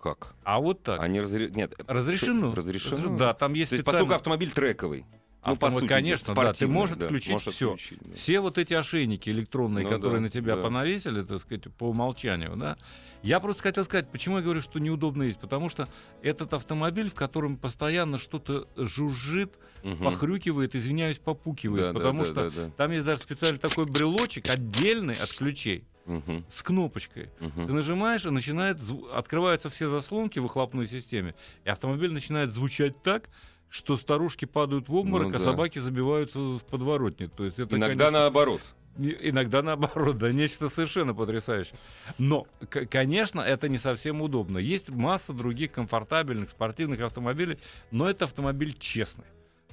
[0.00, 0.34] Как?
[0.44, 1.00] А вот так.
[1.00, 1.50] Они разре...
[1.50, 2.54] Нет, Разрешено.
[2.54, 3.16] Разрешено?
[3.18, 5.04] Да, там есть То есть, поскольку автомобиль трековый.
[5.42, 7.72] Ну, по Автомат- сути, конечно, да, ты можешь да, отключить можешь всё.
[7.72, 8.14] отключить, да.
[8.14, 10.62] Все вот эти ошейники электронные, Ну которые да, на тебя да.
[10.62, 12.76] понавесили, так сказать, по умолчанию, да.
[13.22, 15.40] Я просто хотел сказать, почему я говорю, что неудобно есть.
[15.40, 15.88] Потому что
[16.20, 20.04] этот автомобиль, в котором постоянно что-то жужжит, Мгм.
[20.04, 21.86] похрюкивает, извиняюсь, попукивает.
[21.86, 22.70] Да, потому да, что да, да.
[22.76, 27.30] там есть даже специальный такой брелочек, отдельный от ключей, Мгм, с кнопочкой.
[27.40, 27.66] мгм.
[27.66, 28.76] Ты нажимаешь, и начинает
[29.14, 33.30] открываются все заслонки в выхлопной системе, и автомобиль начинает звучать так,
[33.70, 35.44] что старушки падают в обморок, Ну а да.
[35.44, 37.28] собаки забиваются в подворотне.
[37.28, 38.60] То есть это, Иногда конечно, наоборот.
[38.98, 41.76] Иногда наоборот, да, нечто совершенно потрясающее.
[42.18, 44.58] Но, к- конечно, это не совсем удобно.
[44.58, 47.58] Есть масса других комфортабельных спортивных автомобилей,
[47.92, 49.24] но это автомобиль честный.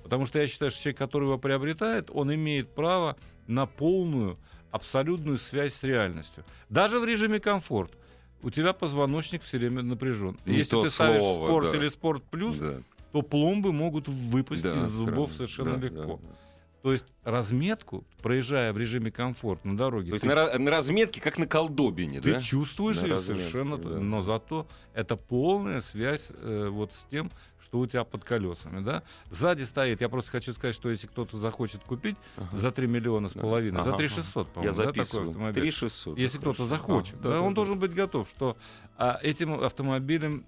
[0.03, 4.37] Потому что я считаю, что человек, который его приобретает, он имеет право на полную,
[4.71, 6.45] абсолютную связь с реальностью.
[6.69, 7.91] Даже в режиме комфорт.
[8.43, 10.37] У тебя позвоночник все время напряжен.
[10.45, 11.77] Не Если ты ставишь слово, спорт да.
[11.77, 12.77] или спорт плюс, Да,
[13.11, 15.33] то пломбы могут выпасть да, из зубов сразу.
[15.47, 16.19] совершенно Да, легко.
[16.21, 16.35] да, да.
[16.83, 21.19] То есть разметку, проезжая в режиме комфорт на дороге, То есть ты, на, на разметке,
[21.19, 22.39] как на колдобине, ты да?
[22.39, 23.89] чувствуешь На ее совершенно, да.
[23.99, 27.29] но зато это полная связь э, вот с тем,
[27.61, 29.03] что у тебя под колесами, да.
[29.31, 32.55] Сзади стоит, я просто хочу сказать, что если кто-то захочет купить Ага.
[32.57, 33.41] за 3 миллиона с Да.
[33.41, 34.15] половиной, за Ага, 3 ага.
[34.15, 35.27] 600, Я по-моему, да, такой записываю.
[35.29, 35.61] автомобиль.
[35.63, 36.17] 3600.
[36.17, 38.55] Если кто-то захочет, А, да, он должен быть готов, что
[38.97, 40.45] а, этим автомобилем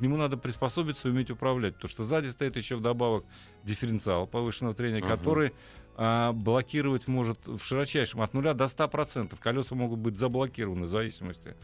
[0.00, 3.26] к, нему надо приспособиться и уметь управлять, потому что сзади стоит еще вдобавок
[3.64, 5.16] дифференциал повышенного трения, Ага.
[5.16, 5.52] который
[5.96, 9.38] а, блокировать может в широчайшем от нуля до 100%.
[9.38, 11.54] Колеса могут быть заблокированы в зависимости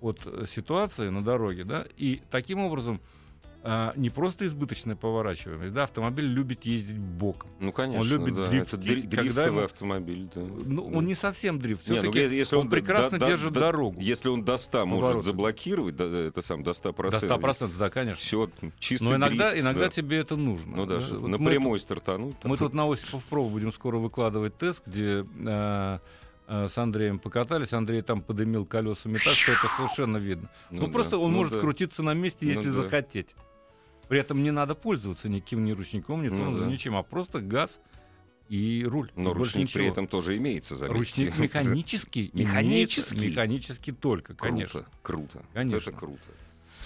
[0.00, 3.00] от э, ситуации на дороге, да, и таким образом
[3.64, 7.48] а, не просто избыточное поворачивание, да, автомобиль любит ездить боком.
[7.60, 8.48] Ну, конечно, любит да.
[8.48, 10.40] дрифтить, Это дри- когда дрифтовый ему- автомобиль, да.
[10.66, 13.60] Ну, он не совсем дрифт, ну, все-таки е- если он, до- прекрасно до- держит до-
[13.60, 14.00] дорогу.
[14.00, 15.24] Если он до 100 может Повороты.
[15.26, 17.20] заблокировать, да, это сам до 100%.
[17.20, 18.20] До 100%, да, конечно.
[18.20, 19.90] Все, чистый Но иногда, дрифт, иногда да.
[19.90, 20.76] тебе это нужно.
[20.76, 21.00] Ну да, да.
[21.02, 22.34] что Вот на мы прямой стартануть.
[22.42, 25.98] Мы тут на Осипов Про будем скоро выкладывать тест, где э,
[26.48, 27.72] э, с Андреем покатались.
[27.72, 30.50] Андрей там подымил колесами так, что это совершенно видно.
[30.70, 31.60] Ну, да, просто он ну может да.
[31.60, 32.76] крутиться на месте, Ну если да.
[34.12, 36.66] При этом не надо пользоваться никаким ни ручником, ни Ну да.
[36.66, 37.80] ничем, а просто газ
[38.50, 39.10] и руль.
[39.16, 40.98] Но И ручник при этом тоже имеется, заметьте.
[40.98, 42.28] Ручник механический.
[42.34, 43.28] Механический?
[43.30, 44.80] Механический только, конечно.
[45.00, 45.46] Круто, круто.
[45.54, 45.88] Конечно.
[45.88, 46.20] Это круто.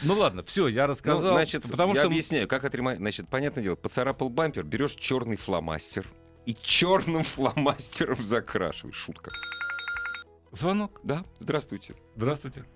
[0.02, 1.32] Ну ладно, все, я Ну, рассказал.
[1.32, 3.02] значит, потому я что объясняю, как отремонтировать.
[3.02, 6.06] Значит, понятное дело, поцарапал бампер, берешь черный фломастер
[6.44, 8.94] и черным фломастером закрашиваешь.
[8.94, 9.32] Шутка.
[10.52, 11.00] звонок.
[11.02, 11.96] Да, здравствуйте.
[12.14, 12.66] Здравствуйте.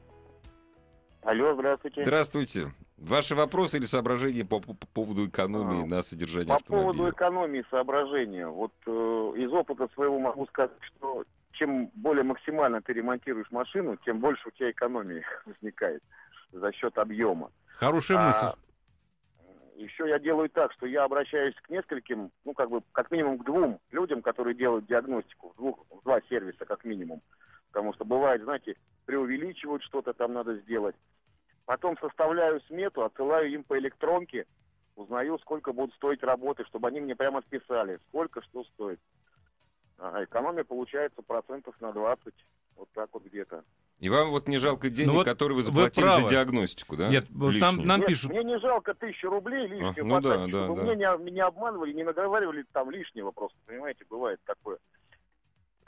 [1.22, 2.02] Алло, здравствуйте.
[2.04, 2.72] Здравствуйте.
[2.96, 6.92] Ваши вопросы или соображения по, по поводу экономии А, на содержании По автомобиля?
[6.92, 8.46] поводу экономии соображения.
[8.46, 14.20] Вот э, из опыта своего могу сказать, что чем более максимально ты ремонтируешь машину, тем
[14.20, 16.02] больше у тебя экономии возникает
[16.52, 17.50] за счет объема.
[17.76, 18.59] Хорошая мысль.
[19.76, 23.44] еще я делаю так, что я обращаюсь к нескольким, ну, как бы, как минимум к
[23.44, 27.22] двум людям, которые делают диагностику, в, двух, в два сервиса, как минимум.
[27.72, 30.96] Потому что бывает, знаете, преувеличивают что-то там надо сделать.
[31.66, 34.46] Потом составляю смету, отсылаю им по электронке,
[34.96, 39.00] узнаю, сколько будут стоить работы, чтобы они мне прямо списали, сколько что стоит.
[39.98, 42.35] А экономия получается процентов на 20,
[42.76, 43.62] вот так вот где-то.
[43.98, 46.22] И вам вот не жалко денег, Ну вот которые вы вы заплатили правы.
[46.22, 47.09] за диагностику, да?
[47.11, 47.87] Нет, Лишние?
[47.87, 48.30] нам Нет, пишут.
[48.30, 50.83] Мне не жалко тысячу рублей лишнего А, ну да, потратить, да, чтобы да.
[50.87, 54.78] Мне не, не обманывали, не наговаривали там лишнего просто, понимаете, бывает такое.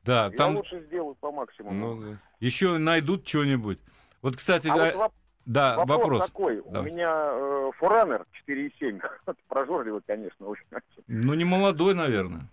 [0.04, 1.74] Да, Я там лучше сделаю по максимуму.
[1.96, 2.18] Ну, да.
[2.40, 3.78] еще найдут что-нибудь.
[4.20, 5.12] Вот, кстати, а говоря- вот
[5.44, 6.26] да, вопрос, вопрос.
[6.26, 6.62] такой.
[6.70, 6.80] Давай.
[6.80, 9.00] У меня э, Форанер 4.7,
[9.48, 10.64] прожорливый, конечно, очень.
[11.08, 12.48] Ну, не молодой, наверное.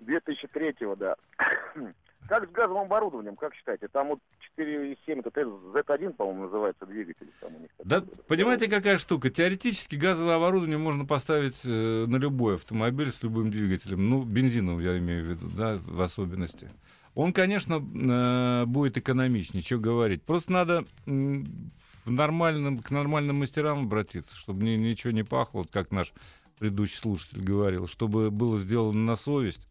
[0.00, 1.16] 2003-го, да.
[2.28, 3.88] Как с газовым оборудованием, как считаете?
[3.88, 4.20] Там вот
[4.56, 7.28] 4.7, это Z1, по-моему, называется двигатель.
[7.40, 8.16] Там у них Да, такой.
[8.28, 9.28] понимаете, какая штука?
[9.28, 11.68] Теоретически газовое оборудование можно поставить э,
[12.06, 14.08] на любой автомобиль с любым двигателем.
[14.08, 16.70] Ну, бензиновый я имею в виду, да, в особенности.
[17.14, 20.22] Он, конечно, э, будет экономичнее, что говорить.
[20.22, 25.90] Просто надо в нормальном, к нормальным мастерам обратиться, чтобы ни- ничего не пахло, вот как
[25.90, 26.12] наш
[26.58, 29.66] предыдущий слушатель говорил, чтобы было сделано на совесть.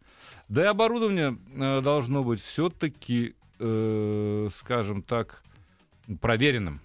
[0.49, 3.35] Да и оборудование э, должно быть все-таки,
[4.51, 5.43] скажем так,
[6.19, 6.79] проверенным.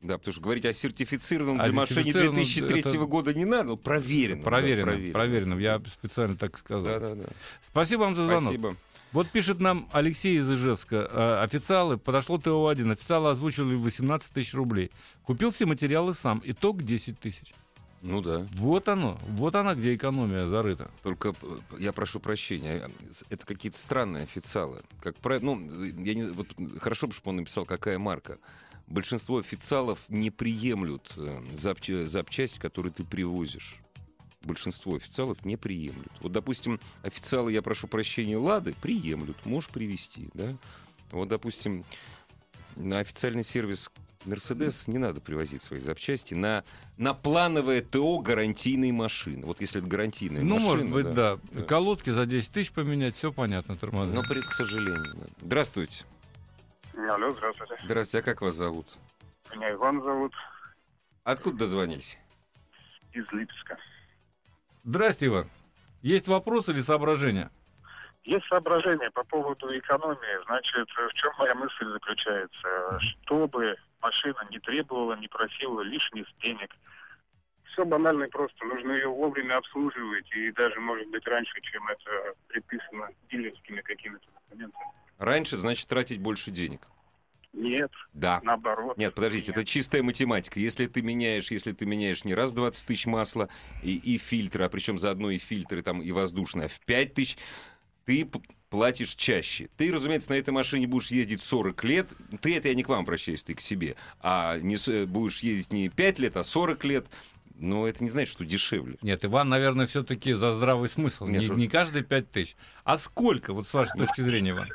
[0.00, 3.64] Да, потому что говорить о сертифицированном А для машины сертифицированном 2003 это- года не надо,
[3.70, 4.44] но проверенным.
[4.44, 5.58] да, Проверенным, проверенным.
[5.58, 6.84] Я специально так сказал.
[6.84, 7.24] Да, да, да.
[7.66, 8.42] Спасибо вам за звонок.
[8.42, 8.76] Спасибо.
[9.12, 11.08] Вот пишет нам Алексей из Ижевска.
[11.10, 14.90] Э, Официалы, подошло ТО-1, официалы озвучили 18 тысяч рублей.
[15.22, 17.54] Купил все материалы сам, итог 10 тысяч.
[18.02, 18.46] Ну да.
[18.54, 20.90] Вот оно, вот она, где экономия зарыта.
[21.02, 21.46] Только п-
[21.78, 22.88] я прошу прощения,
[23.28, 24.82] это какие-то странные официалы.
[25.00, 26.48] Как правило, ну, я не, вот,
[26.80, 28.38] хорошо бы, чтобы он написал, какая марка.
[28.86, 33.76] Большинство официалов не приемлют э, запча- запчасти, которые ты привозишь.
[34.42, 36.12] Большинство официалов не приемлют.
[36.20, 40.56] Вот, допустим, официалы, я прошу прощения, Лады приемлют, можешь привезти, да?
[41.10, 41.84] Вот, допустим,
[42.76, 43.90] на официальный сервис
[44.24, 46.64] Мерседес не надо привозить свои запчасти на,
[46.96, 49.46] на плановое ТО гарантийной машины.
[49.46, 50.70] Вот если это гарантийная ну, машина.
[50.70, 51.38] может быть, да.
[51.52, 51.62] да.
[51.62, 54.12] Колодки за 10 тысяч поменять, все понятно, тормоза.
[54.12, 55.04] Но, при, к сожалению.
[55.16, 55.26] да.
[55.40, 56.04] Здравствуйте.
[56.94, 57.76] Алло, здравствуйте.
[57.84, 58.86] Здравствуйте, а как вас зовут?
[59.54, 60.32] Меня Иван зовут
[61.24, 62.18] Откуда дозвонились?
[63.12, 63.76] из Липска.
[64.84, 65.50] Здрасте, Иван.
[66.02, 67.50] Есть вопрос или соображения?
[68.24, 70.44] Есть соображение по поводу экономии.
[70.44, 73.00] Значит, в чем моя мысль заключается?
[73.00, 76.74] Чтобы машина не требовала, не просила лишних денег.
[77.64, 78.64] Все банально и просто.
[78.64, 84.84] Нужно ее вовремя обслуживать и даже, может быть, раньше, чем это предписано дилерскими какими-то документами.
[85.18, 86.86] Раньше, значит, тратить больше денег.
[87.52, 88.40] Нет, Да.
[88.44, 88.96] наоборот.
[88.98, 90.60] Нет, подождите, это чистая математика.
[90.60, 93.48] Если ты меняешь, если ты меняешь не раз 20 тысяч масла
[93.82, 97.36] и, и фильтры, а причем заодно и фильтры там и воздушные, а в 5 тысяч,
[98.04, 98.28] ты
[98.70, 99.68] платишь чаще.
[99.76, 102.08] Ты, разумеется, на этой машине будешь ездить 40 лет.
[102.40, 103.96] Ты это я не к вам обращаюсь, ты к себе.
[104.20, 107.06] А не э, будешь ездить не 5 лет, а 40 лет.
[107.54, 108.98] Но это не значит, что дешевле.
[109.02, 111.26] Нет, Иван, наверное, все-таки за здравый смысл.
[111.26, 112.56] Нет, не, не каждые пять тысяч.
[112.84, 114.68] А сколько, вот с вашей точки зрения, Иван?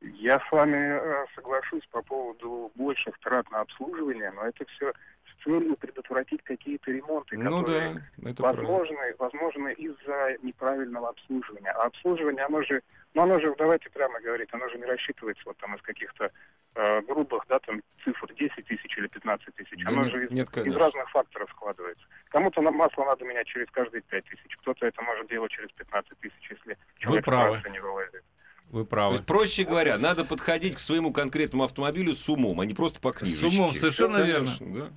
[0.00, 5.44] Я с вами э, соглашусь по поводу больших трат на обслуживание, но это все с
[5.44, 8.62] целью предотвратить какие-то ремонты, Ну которые да, это правда.
[8.62, 11.70] возможны, возможно, из-за неправильного обслуживания.
[11.72, 12.82] А обслуживание, оно же,
[13.14, 16.30] ну оно же, давайте прямо говорить, оно же не рассчитывается вот там из каких-то
[16.76, 19.84] э, грубых, да, там цифр 10 тысяч или 15 тысяч.
[19.84, 22.04] Да Оно нет- же из, нет, из разных факторов складывается.
[22.30, 26.18] Кому-то на масло надо менять через каждые 5 тысяч, кто-то это может делать через 15
[26.20, 27.60] тысяч, если человек правы.
[27.70, 28.24] не вылазит.
[28.70, 29.14] Вы То правы.
[29.14, 33.12] есть, проще говоря, надо подходить к своему конкретному автомобилю с умом, а не просто по
[33.12, 33.46] книжечке.
[33.48, 34.46] умом, совершенно Ну, верно.
[34.58, 34.90] конечно,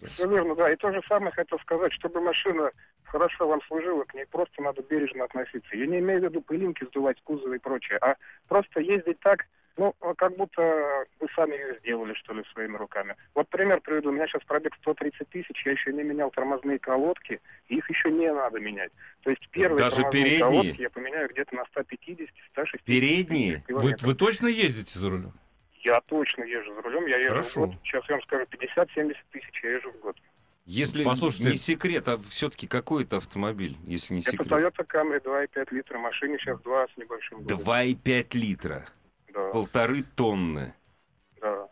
[0.00, 0.06] да.
[0.06, 0.72] Все верно, да.
[0.72, 2.70] И то же самое хотел сказать, чтобы машина
[3.04, 5.76] хорошо вам служила, к ней просто надо бережно относиться.
[5.76, 8.16] Я не имею в виду пылинки сдувать с кузова и прочее, а
[8.48, 9.46] просто ездить так,
[9.78, 13.14] ну, как будто вы сами ее сделали, что ли, своими руками.
[13.34, 14.10] Вот пример приведу.
[14.10, 18.10] У меня сейчас пробег 130 тысяч, я еще не менял тормозные колодки, и их еще
[18.10, 18.90] не надо менять.
[19.22, 20.40] То есть первые Даже тормозные передние?
[20.40, 23.64] колодки я поменяю где-то на 150-160 Передние?
[23.68, 25.32] Вы, вы точно ездите за рулем?
[25.80, 27.50] Я точно езжу за рулем, я езжу Хорошо.
[27.50, 27.76] в год.
[27.84, 30.16] Сейчас я вам скажу, 50-70 тысяч я езжу в год.
[30.66, 31.50] Если Послушайте.
[31.52, 34.48] не секрет, а все-таки какой это автомобиль, если не Это секрет?
[34.48, 37.38] Toyota Camry 2,5 литра, машине сейчас 2 с небольшим.
[37.40, 37.58] годом.
[37.60, 38.86] 2,5 литра,
[39.38, 40.74] Да, полторы тонны,
[41.40, 41.68] да.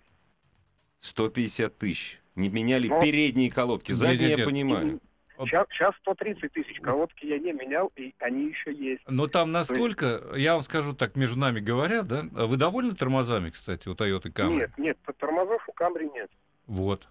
[1.00, 2.20] 150 тысяч.
[2.36, 3.90] Не меняли Ну, передние колодки.
[3.90, 4.46] нет, Задние нет, я нет.
[4.46, 5.00] понимаю.
[5.38, 9.02] Сейчас, сейчас 130 тысяч колодки я не менял, и они еще есть.
[9.06, 13.50] Но там настолько, я вам скажу так, между нами говоря, да, а вы довольны тормозами,
[13.50, 14.56] кстати, у Toyota Camry?
[14.56, 16.30] Нет, нет, тормозов у Camry нет.
[16.66, 17.06] Вот.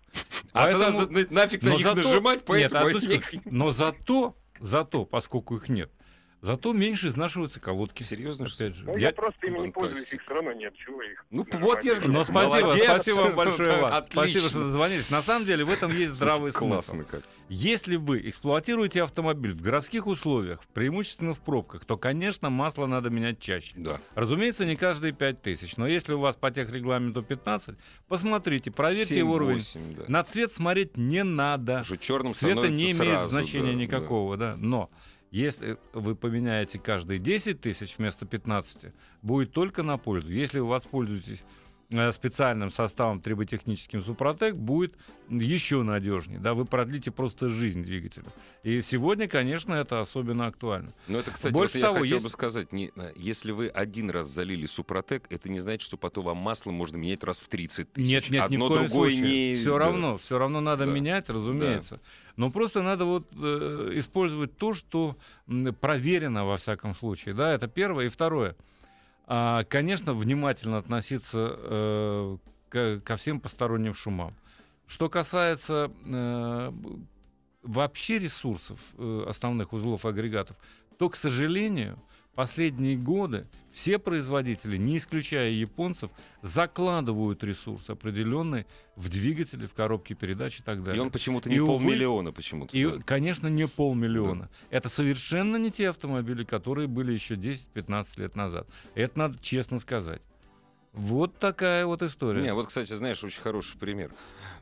[0.54, 3.46] А тогда Поэтому- на- нафиг на Но них зато- нажимать, Нет, поэтому а они тут
[3.46, 5.92] но зато, зато, поскольку их нет,
[6.46, 8.04] зато меньше изнашиваются колодки.
[8.04, 8.46] Серьезно?
[8.46, 8.86] Опять же.
[8.86, 10.74] Ну, Я- я, просто ими не пользуюсь, их все равно нет.
[10.76, 11.26] Чего их?
[11.32, 11.64] Ну, нажимать?
[11.64, 12.86] вот я же Ну, спасибо, молодец.
[12.86, 14.04] спасибо вам большое, Иван.
[14.10, 15.10] Спасибо, что дозвонились.
[15.10, 16.98] На самом деле в этом есть здравый смысл.
[17.10, 17.22] Как.
[17.50, 23.40] Если вы эксплуатируете автомобиль в городских условиях, преимущественно в пробках, то, конечно, масло надо менять
[23.40, 23.74] чаще.
[23.76, 24.00] Да.
[24.16, 27.76] Разумеется, не каждые 5 тысяч, но если у вас по техрегламенту 15,
[28.08, 29.58] посмотрите, проверьте его уровень.
[29.60, 30.04] 7-8, да.
[30.08, 31.82] На цвет смотреть не надо.
[31.82, 34.56] Уже черным Цвета не имеет сразу, значения да, никакого, да.
[34.58, 34.90] Но
[35.32, 40.32] если вы поменяете каждые 10 тысяч вместо 15, будет только на пользу.
[40.32, 41.44] Если вы воспользуетесь
[42.12, 44.96] специальным составом триботехническим Супротек, будет
[45.30, 46.40] еще надежнее.
[46.40, 48.26] Да, вы продлите просто жизнь двигателя.
[48.64, 50.94] И сегодня, конечно, это особенно актуально.
[51.08, 53.68] Но это, кстати, Больше вот я того, хотел есть- бы сказать, не, э, если вы
[53.68, 57.48] один раз залили Супротек, это не значит, что потом вам масло можно менять раз в
[57.48, 58.08] 30 тысяч.
[58.10, 59.50] Нет, нет, ни Одно в коем другое случае.
[59.52, 59.56] не...
[59.56, 59.80] Все да.
[59.80, 60.92] равно, все равно надо Да.
[60.92, 62.00] менять, разумеется.
[62.36, 65.16] Но просто надо вот э, использовать то, что
[65.80, 67.34] проверено во всяком случае.
[67.36, 68.08] Да, это первое.
[68.08, 68.56] И второе.
[69.28, 72.38] А, конечно, внимательно относиться э,
[72.70, 74.36] к- ко всем посторонним шумам.
[74.88, 76.72] Что касается э,
[77.64, 80.58] вообще ресурсов э, основных узлов агрегатов,
[80.98, 81.98] то, к сожалению,
[82.36, 90.60] последние годы все производители, не исключая японцев, закладывают ресурс определенный в двигатели, в коробки передач
[90.60, 90.98] и так далее.
[90.98, 92.78] И он почему-то И, не увы, полмиллиона почему-то.
[92.78, 93.00] И, да.
[93.04, 94.50] конечно, не полмиллиона.
[94.70, 98.68] Это совершенно не те автомобили, которые были еще 10-15 лет назад.
[98.94, 100.22] Это надо честно сказать.
[100.94, 102.42] Вот такая вот история.
[102.42, 104.12] Не, вот, кстати, знаешь, очень хороший пример.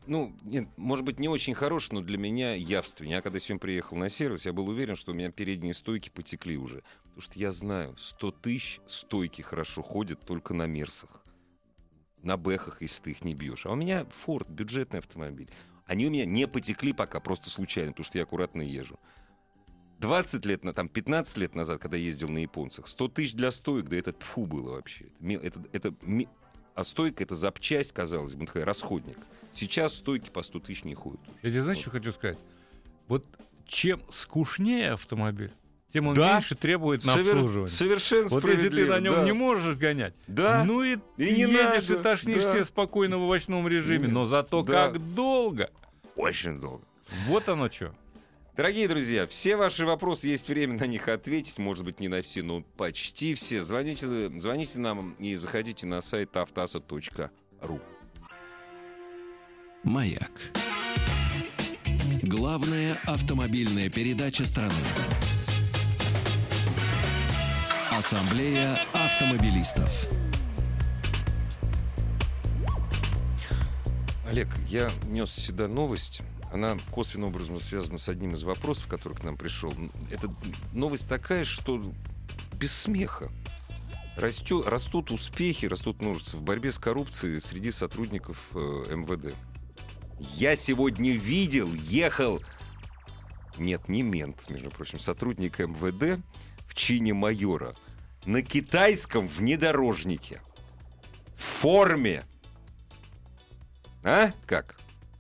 [0.08, 3.18] Ну, нет, может быть, не очень хороший, но для меня явственнее.
[3.18, 6.58] Я когда сегодня приехал на сервис, я был уверен, что у меня передние стойки потекли
[6.58, 6.84] уже.
[7.16, 11.24] Потому что я знаю, 100 тысяч стойки хорошо ходят только на Мерсах.
[12.24, 13.68] На Бэхах, если ты их не бьешь.
[13.68, 15.50] А у меня Форд, бюджетный автомобиль.
[15.86, 19.00] Они у меня не потекли пока, просто случайно, потому что я аккуратно езжу.
[20.00, 23.52] 20 лет, на- там 15 лет назад, когда я ездил на японцах, 100 тысяч для
[23.52, 25.06] стоек, да это тфу было вообще.
[25.22, 25.96] Это, это, это
[26.74, 29.20] а стойка это запчасть, казалось бы, такой расходник.
[29.54, 31.22] Сейчас стойки по 100 тысяч не ходят.
[31.44, 32.40] Я тебе знаешь, что хочу сказать?
[33.08, 33.28] Вот
[33.68, 35.52] чем скучнее автомобиль,
[35.94, 36.34] тем он Да.
[36.34, 37.70] меньше требует на Совер- обслуживание.
[37.70, 39.24] Совершенно Вот если ты на нем да.
[39.24, 40.64] не можешь гонять, Да.
[40.64, 42.50] ну и, И ты не едешь надо, и тошнишь да.
[42.54, 44.88] все спокойно в овощном режиме, Нет, но зато да.
[44.88, 45.70] как долго.
[46.16, 46.84] Очень долго.
[47.28, 47.94] Вот оно что.
[48.58, 51.58] Дорогие друзья, все ваши вопросы, есть время на них ответить.
[51.58, 53.64] Может быть, не на все, но почти все.
[53.64, 57.80] Звоните, звоните нам и заходите на сайт автаса.ру.
[59.84, 60.32] Маяк.
[62.22, 64.74] Главная автомобильная передача страны.
[68.04, 70.10] Ассамблея автомобилистов.
[74.28, 76.22] Олег, я нес сюда новость.
[76.52, 79.74] Она косвенным образом связана с одним из вопросов, который к нам пришел.
[80.12, 80.30] Это
[80.74, 81.82] новость такая, что
[82.60, 83.32] без смеха.
[84.18, 89.34] Растет, растут успехи, растут множество в борьбе с коррупцией среди сотрудников э, МВД.
[90.20, 92.42] Я сегодня видел, ехал...
[93.58, 96.22] Нет, не мент, между прочим, сотрудник МВД
[96.68, 97.74] в чине майора
[98.26, 100.42] на китайском внедорожнике.
[101.36, 102.24] В форме.
[104.04, 104.32] А?
[104.46, 104.78] Как?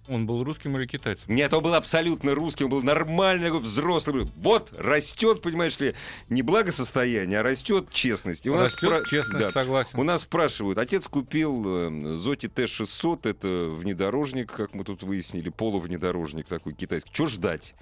[0.09, 1.33] Он был русским или китайцем?
[1.33, 4.29] Нет, он был абсолютно русским, он был нормальный, взрослый.
[4.35, 5.95] Вот растет, понимаешь ли,
[6.27, 8.45] не благосостояние, а растет честность.
[8.45, 9.51] И у нас Растет спра- честность, да.
[9.51, 9.97] согласен.
[9.97, 16.47] У нас спрашивают, отец купил э, Зоти Т-600, это внедорожник, как мы тут выяснили, полувнедорожник
[16.47, 17.09] такой китайский.
[17.13, 17.73] Чего ждать?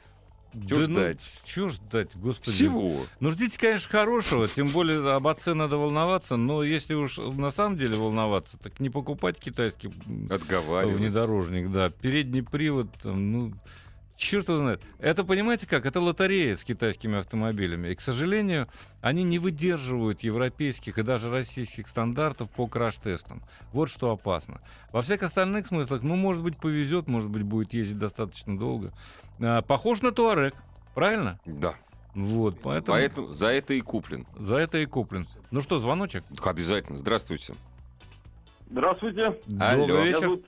[0.53, 1.41] Чего Да ну, ждать?
[1.45, 2.51] Чего ждать, господи?
[2.51, 3.05] Всего.
[3.19, 7.77] Ну, ждите, конечно, хорошего, тем более об отце надо волноваться, но если уж на самом
[7.77, 13.53] деле волноваться, так не покупать китайский внедорожник, да, передний привод, там, ну,
[14.21, 14.81] черт его знает.
[14.99, 18.67] Это, понимаете как, это лотерея с китайскими автомобилями, и, к сожалению,
[19.01, 23.41] они не выдерживают европейских и даже российских стандартов по краш-тестам.
[23.73, 24.61] Вот что опасно.
[24.91, 28.93] Во всех остальных смыслах, ну, может быть, повезет, может быть, будет ездить достаточно долго.
[29.39, 30.55] А, похож на Туарек,
[30.93, 31.39] правильно?
[31.45, 31.73] Да.
[32.13, 32.97] Вот, поэтому...
[32.97, 34.27] Поэтому за это и куплен.
[34.37, 35.25] За это и куплен.
[35.49, 36.23] Ну что, звоночек?
[36.35, 36.97] Так Обязательно.
[36.97, 37.55] Здравствуйте.
[38.69, 39.37] Здравствуйте.
[39.59, 39.87] Алло.
[39.87, 40.19] Добрый Меня вечер.
[40.19, 40.45] зовут...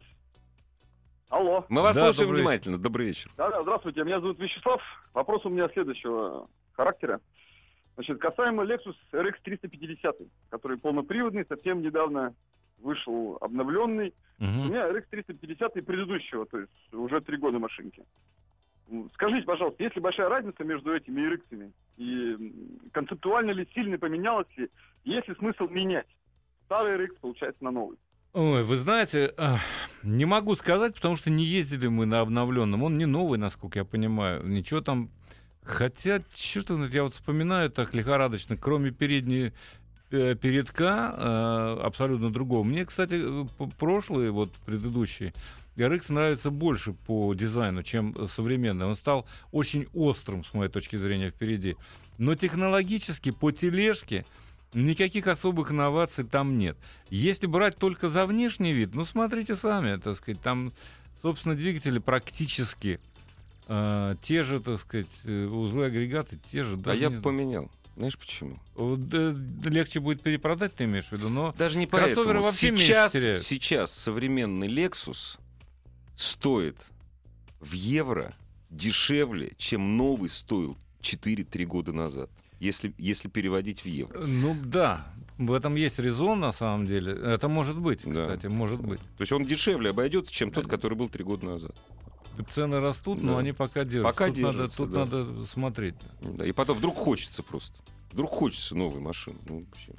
[1.34, 1.65] Алло.
[1.67, 2.77] Мы вас Да, слушаем добрый внимательно.
[2.77, 3.31] Добрый вечер.
[3.38, 4.03] Да, да, здравствуйте.
[4.03, 4.79] Меня зовут Вячеслав.
[5.15, 7.21] Вопрос у меня следующего характера.
[7.95, 10.15] Значит, касаемо Lexus RX 350,
[10.49, 12.36] который полноприводный, совсем недавно
[12.77, 14.13] вышел обновленный.
[14.39, 14.67] У Мгм.
[14.69, 18.03] меня RX 350 предыдущего, то есть уже три года машинки.
[19.15, 21.71] Скажите, пожалуйста, есть ли большая разница между этими RX?
[21.97, 22.53] И
[22.91, 24.69] концептуально ли сильно поменялось ли?
[25.03, 26.07] Есть ли смысл менять
[26.65, 27.97] старый RX, получается, на новый?
[28.34, 29.36] Ой, вы знаете,
[30.01, 32.81] не могу сказать, потому что не ездили мы на обновленном.
[32.81, 34.43] Он не новый, насколько я понимаю.
[34.45, 35.11] Ничего там...
[35.61, 39.53] Хотя, черт знает, я вот вспоминаю так лихорадочно, кроме передней
[40.11, 42.63] э, передка, э, абсолютно другого.
[42.63, 45.31] Мне, кстати, э, п- прошлый, вот предыдущий,
[45.77, 48.88] RX нравится больше по дизайну, чем современный.
[48.88, 51.77] Он стал очень острым, с моей точки зрения, впереди.
[52.17, 54.25] Но технологически по тележке
[54.74, 56.78] никаких особых инноваций там нет.
[57.09, 60.74] Если брать только за внешний вид, ну, смотрите сами, так сказать, там,
[61.21, 62.99] собственно, двигатели практически
[63.67, 66.80] э, те же, так сказать, э, узлы агрегаты, те же.
[66.86, 67.69] А я бы поменял.
[67.95, 68.57] Знаешь почему?
[69.65, 72.43] Легче будет перепродать, ты имеешь в виду, но Даже не Кроссоверы поэтому.
[72.43, 73.11] вообще сейчас,
[73.45, 75.38] сейчас современный Lexus
[76.15, 76.78] стоит
[77.59, 78.34] в евро
[78.71, 82.32] дешевле, чем новый стоил 4-3 года назад.
[82.64, 84.20] Если, если переводить в евро.
[84.26, 85.05] Ну да,
[85.38, 87.11] в этом есть резон на самом деле.
[87.11, 88.22] Это может быть, Да.
[88.28, 88.99] кстати, может быть.
[89.18, 91.76] То есть он дешевле обойдется, чем тот, который был 3 года назад.
[92.51, 93.39] Цены растут, но Да.
[93.39, 94.14] они пока держатся.
[94.14, 94.99] Пока тут надо, держатся, тут да.
[95.05, 95.95] надо смотреть.
[96.22, 97.76] Да, и потом вдруг хочется просто.
[98.14, 99.38] Вдруг хочется новой машины.
[99.49, 99.91] Ну, вообще.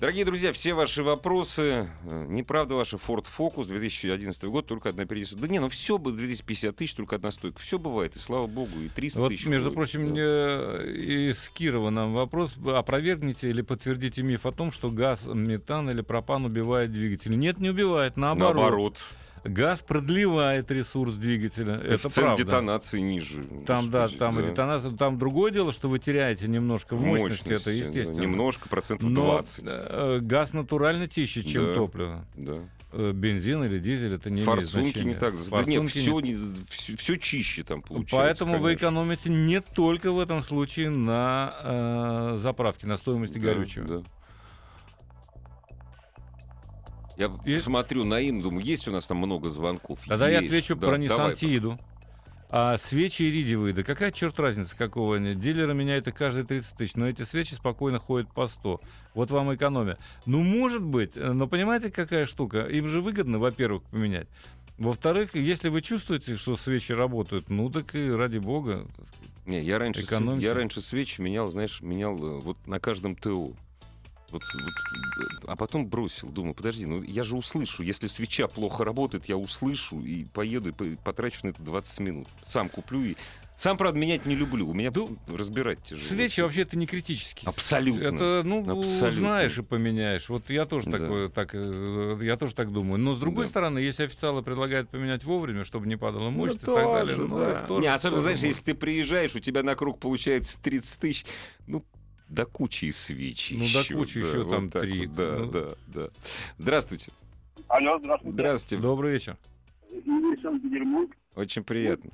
[0.00, 5.36] Дорогие друзья, все ваши вопросы, э, неправда ваша Ford Focus 2011 год, только одна перенесу.
[5.36, 7.60] Да не, ну все бы 250 тысяч, только одна стойка.
[7.60, 9.44] Все бывает, и слава богу, и 300 Вот, тысяч.
[9.44, 10.20] между бывает, прочим, да.
[10.22, 12.56] э, из Кирова нам вопрос.
[12.66, 17.38] Опровергните или подтвердите миф о том, что газ, метан или пропан убивает двигатель.
[17.38, 18.56] Нет, не убивает, наоборот.
[18.56, 18.98] Наоборот.
[19.44, 21.74] Газ продлевает ресурс двигателя.
[21.74, 22.42] Это правда.
[22.44, 23.44] детонации ниже.
[23.66, 24.48] Там, да, Господи, там и да.
[24.50, 24.90] детонация.
[24.92, 28.20] Там другое дело, что вы теряете немножко в мощности, это да, естественно.
[28.20, 29.64] немножко, процентов Но 20.
[29.66, 31.74] э, газ натурально чище, чем Да.
[31.74, 32.24] топливо.
[32.36, 32.58] Да.
[32.92, 35.14] Э, Бензин или дизель, это не имеет Форсунки значения.
[35.14, 35.34] не так.
[35.34, 36.36] Да нет, Форсунки все, не,
[36.68, 38.16] все, все чище там получается.
[38.16, 38.86] Поэтому вы конечно.
[38.86, 43.86] экономите не только в этом случае на э, заправке, на стоимости Да, горючего.
[43.86, 44.02] да.
[47.20, 49.98] Я И- смотрю на Инну, думаю, есть у нас там много звонков.
[50.08, 50.46] Тогда я Есть.
[50.46, 51.78] отвечу Да, про давай, Nissan Тииду.
[52.48, 55.34] А свечи иридиевые, да какая черт разница, какого они?
[55.34, 58.80] Дилеры меняют их каждые 30 тысяч, но эти свечи спокойно ходят по 100.
[59.14, 59.98] Вот вам экономия.
[60.26, 62.62] Ну, может быть, э, но понимаете, какая штука?
[62.62, 64.26] Им же выгодно, во-первых, поменять.
[64.78, 68.86] Во-вторых, если вы чувствуете, что свечи работают, ну так и ради бога.
[69.46, 70.02] Не, я раньше,
[70.38, 73.52] я раньше свечи менял, знаешь, менял э, вот на каждом ТО.
[74.32, 79.26] Вот, вот, а потом бросил, думаю, подожди, ну я же услышу, если свеча плохо работает,
[79.28, 82.28] я услышу и поеду и по- потрачу на это 20 минут.
[82.44, 83.16] Сам куплю и...
[83.56, 86.00] Сам, правда, менять не люблю, у меня Ну, разбирать тяжело.
[86.08, 87.46] Свечи вообще-то не критические.
[87.46, 88.04] Абсолютно.
[88.04, 89.20] Это, ну, Абсолютно.
[89.20, 90.30] знаешь и поменяешь.
[90.30, 90.96] Вот я тоже Да.
[90.96, 92.98] такое, так, э, я тоже так думаю.
[92.98, 93.50] Но с другой Да.
[93.50, 97.28] стороны, если официалы предлагают поменять вовремя, чтобы не падала мощность Ну, и так далее, тоже,
[97.28, 97.50] ну, да.
[97.50, 98.46] это тоже- Не, особенно, тоже знаешь, можно.
[98.48, 101.26] если ты приезжаешь, у тебя на круг получается 30 тысяч,
[101.66, 101.84] ну,
[102.30, 105.06] до кучи и свечи Ну, до еще, кучи да, еще вот там так три.
[105.06, 105.50] вот, да, Ну.
[105.50, 106.08] да, да.
[106.58, 107.12] Здравствуйте.
[107.68, 108.32] Алло, здравствуйте.
[108.34, 108.82] Здравствуйте.
[108.82, 109.36] Добрый вечер.
[110.42, 111.10] Санкт-Петербург.
[111.34, 112.10] Очень приятно.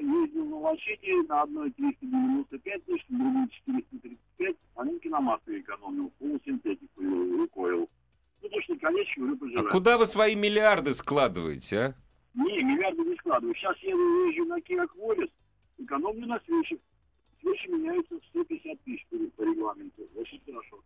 [0.00, 6.10] ездил на Лощине, на одной 395 тысяч, на другой 435, а нынки на масле экономил,
[6.18, 7.88] полусинтетику и койл.
[8.42, 9.70] Ну, точно конечную уже А пожираю.
[9.70, 11.94] куда вы свои миллиарды складываете, а?
[12.34, 13.54] Не, миллиарды не складываю.
[13.56, 15.30] Сейчас я езжу на Kia Qualis,
[15.78, 16.78] экономлю на свечах.
[17.40, 20.02] Свечи меняются в 150 тысяч по, по регламенту.
[20.16, 20.82] Очень хорошо.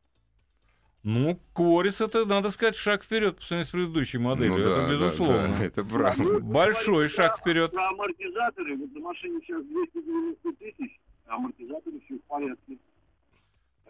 [1.03, 4.53] Ну, Корис это, надо сказать, шаг вперед по сравнению с предыдущей моделью.
[4.53, 5.49] Ну это да, да, безусловно.
[5.59, 6.23] да, это правда.
[6.23, 7.73] Ну, Большой шаг вперед.
[7.73, 8.77] Про амортизаторы.
[8.77, 12.79] Вот на машине сейчас 290 тысяч, а амортизаторы все в порядке.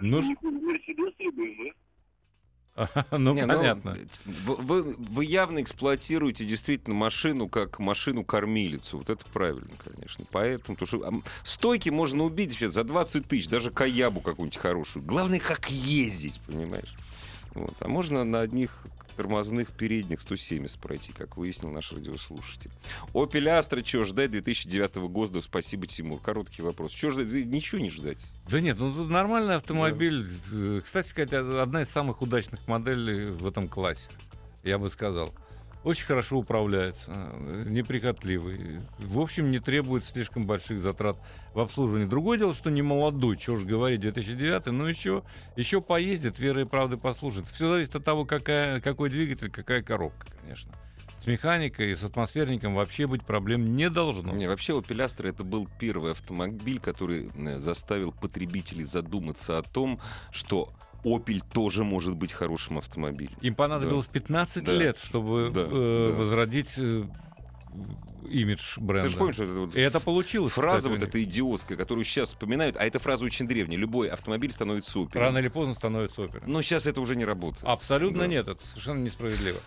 [0.00, 1.72] Ну, Мерседес и BMW.
[3.10, 3.96] Ну, Не, понятно.
[4.24, 8.98] Вы, вы- вы явно эксплуатируете действительно машину как машину-кормилицу.
[8.98, 10.24] Вот это правильно, конечно.
[10.30, 15.04] Поэтому, потому что стойки можно убить за 20 тысяч, даже каябу какую-нибудь хорошую.
[15.04, 16.94] Главное, как ездить, понимаешь?
[17.54, 17.74] Вот.
[17.80, 18.76] А можно на одних
[19.14, 22.70] тормозных передних 170 пройти, как выяснил наш радиослушатель.
[23.12, 25.42] Opel Astra, что ждать 2009 года?
[25.42, 26.20] Спасибо, Тимур.
[26.20, 26.92] Короткий вопрос.
[26.92, 27.30] Что ждать?
[27.30, 28.18] Да Ничего не ждать.
[28.48, 30.28] Да нет, ну тут нормальный автомобиль.
[30.52, 34.10] Э, Кстати сказать, одна из самых удачных моделей в этом классе,
[34.62, 35.32] я бы сказал.
[35.84, 38.80] Очень хорошо управляется, э, неприхотливый.
[38.98, 41.18] В общем, не требует слишком больших затрат
[41.52, 42.06] в обслуживании.
[42.06, 45.22] Другое дело, что не молодой, чего уж говорить, 2009, но еще,
[45.56, 47.48] еще поездит, веры и правды послушает.
[47.48, 50.72] Все зависит от того, какая, какой двигатель, какая коробка, конечно.
[51.22, 54.32] С механикой и с атмосферником вообще быть проблем не должно.
[54.32, 60.00] Не, вообще Opel Astra это был первый автомобиль, который э, заставил потребителей задуматься о том,
[60.32, 60.72] что
[61.04, 63.36] Opel тоже может быть хорошим автомобилем.
[63.42, 64.72] Им понадобилось 15 Да.
[64.72, 66.14] лет, чтобы Да, э, да.
[66.16, 67.04] возродить э,
[68.30, 69.08] имидж бренда.
[69.08, 70.52] Ты же помнишь, вот эта вот И это получилось.
[70.52, 73.78] фраза кстати, вот эта идиотская, которую сейчас вспоминают, а эта фраза очень древняя.
[73.78, 75.18] Любой автомобиль становится Opel.
[75.18, 76.44] Рано или поздно становится оперой.
[76.46, 77.64] Но сейчас это уже не работает.
[77.64, 78.26] Абсолютно Да.
[78.26, 79.58] нет, это совершенно несправедливо.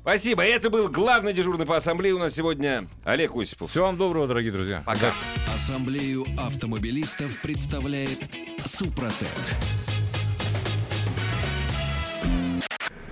[0.00, 0.42] Спасибо.
[0.42, 3.70] Это был главный дежурный по ассамблее у нас сегодня Олег Осипов.
[3.70, 4.82] Всего вам доброго, дорогие друзья.
[4.86, 5.12] Пока.
[5.54, 8.18] Ассамблею автомобилистов представляет
[8.64, 9.28] Супротек.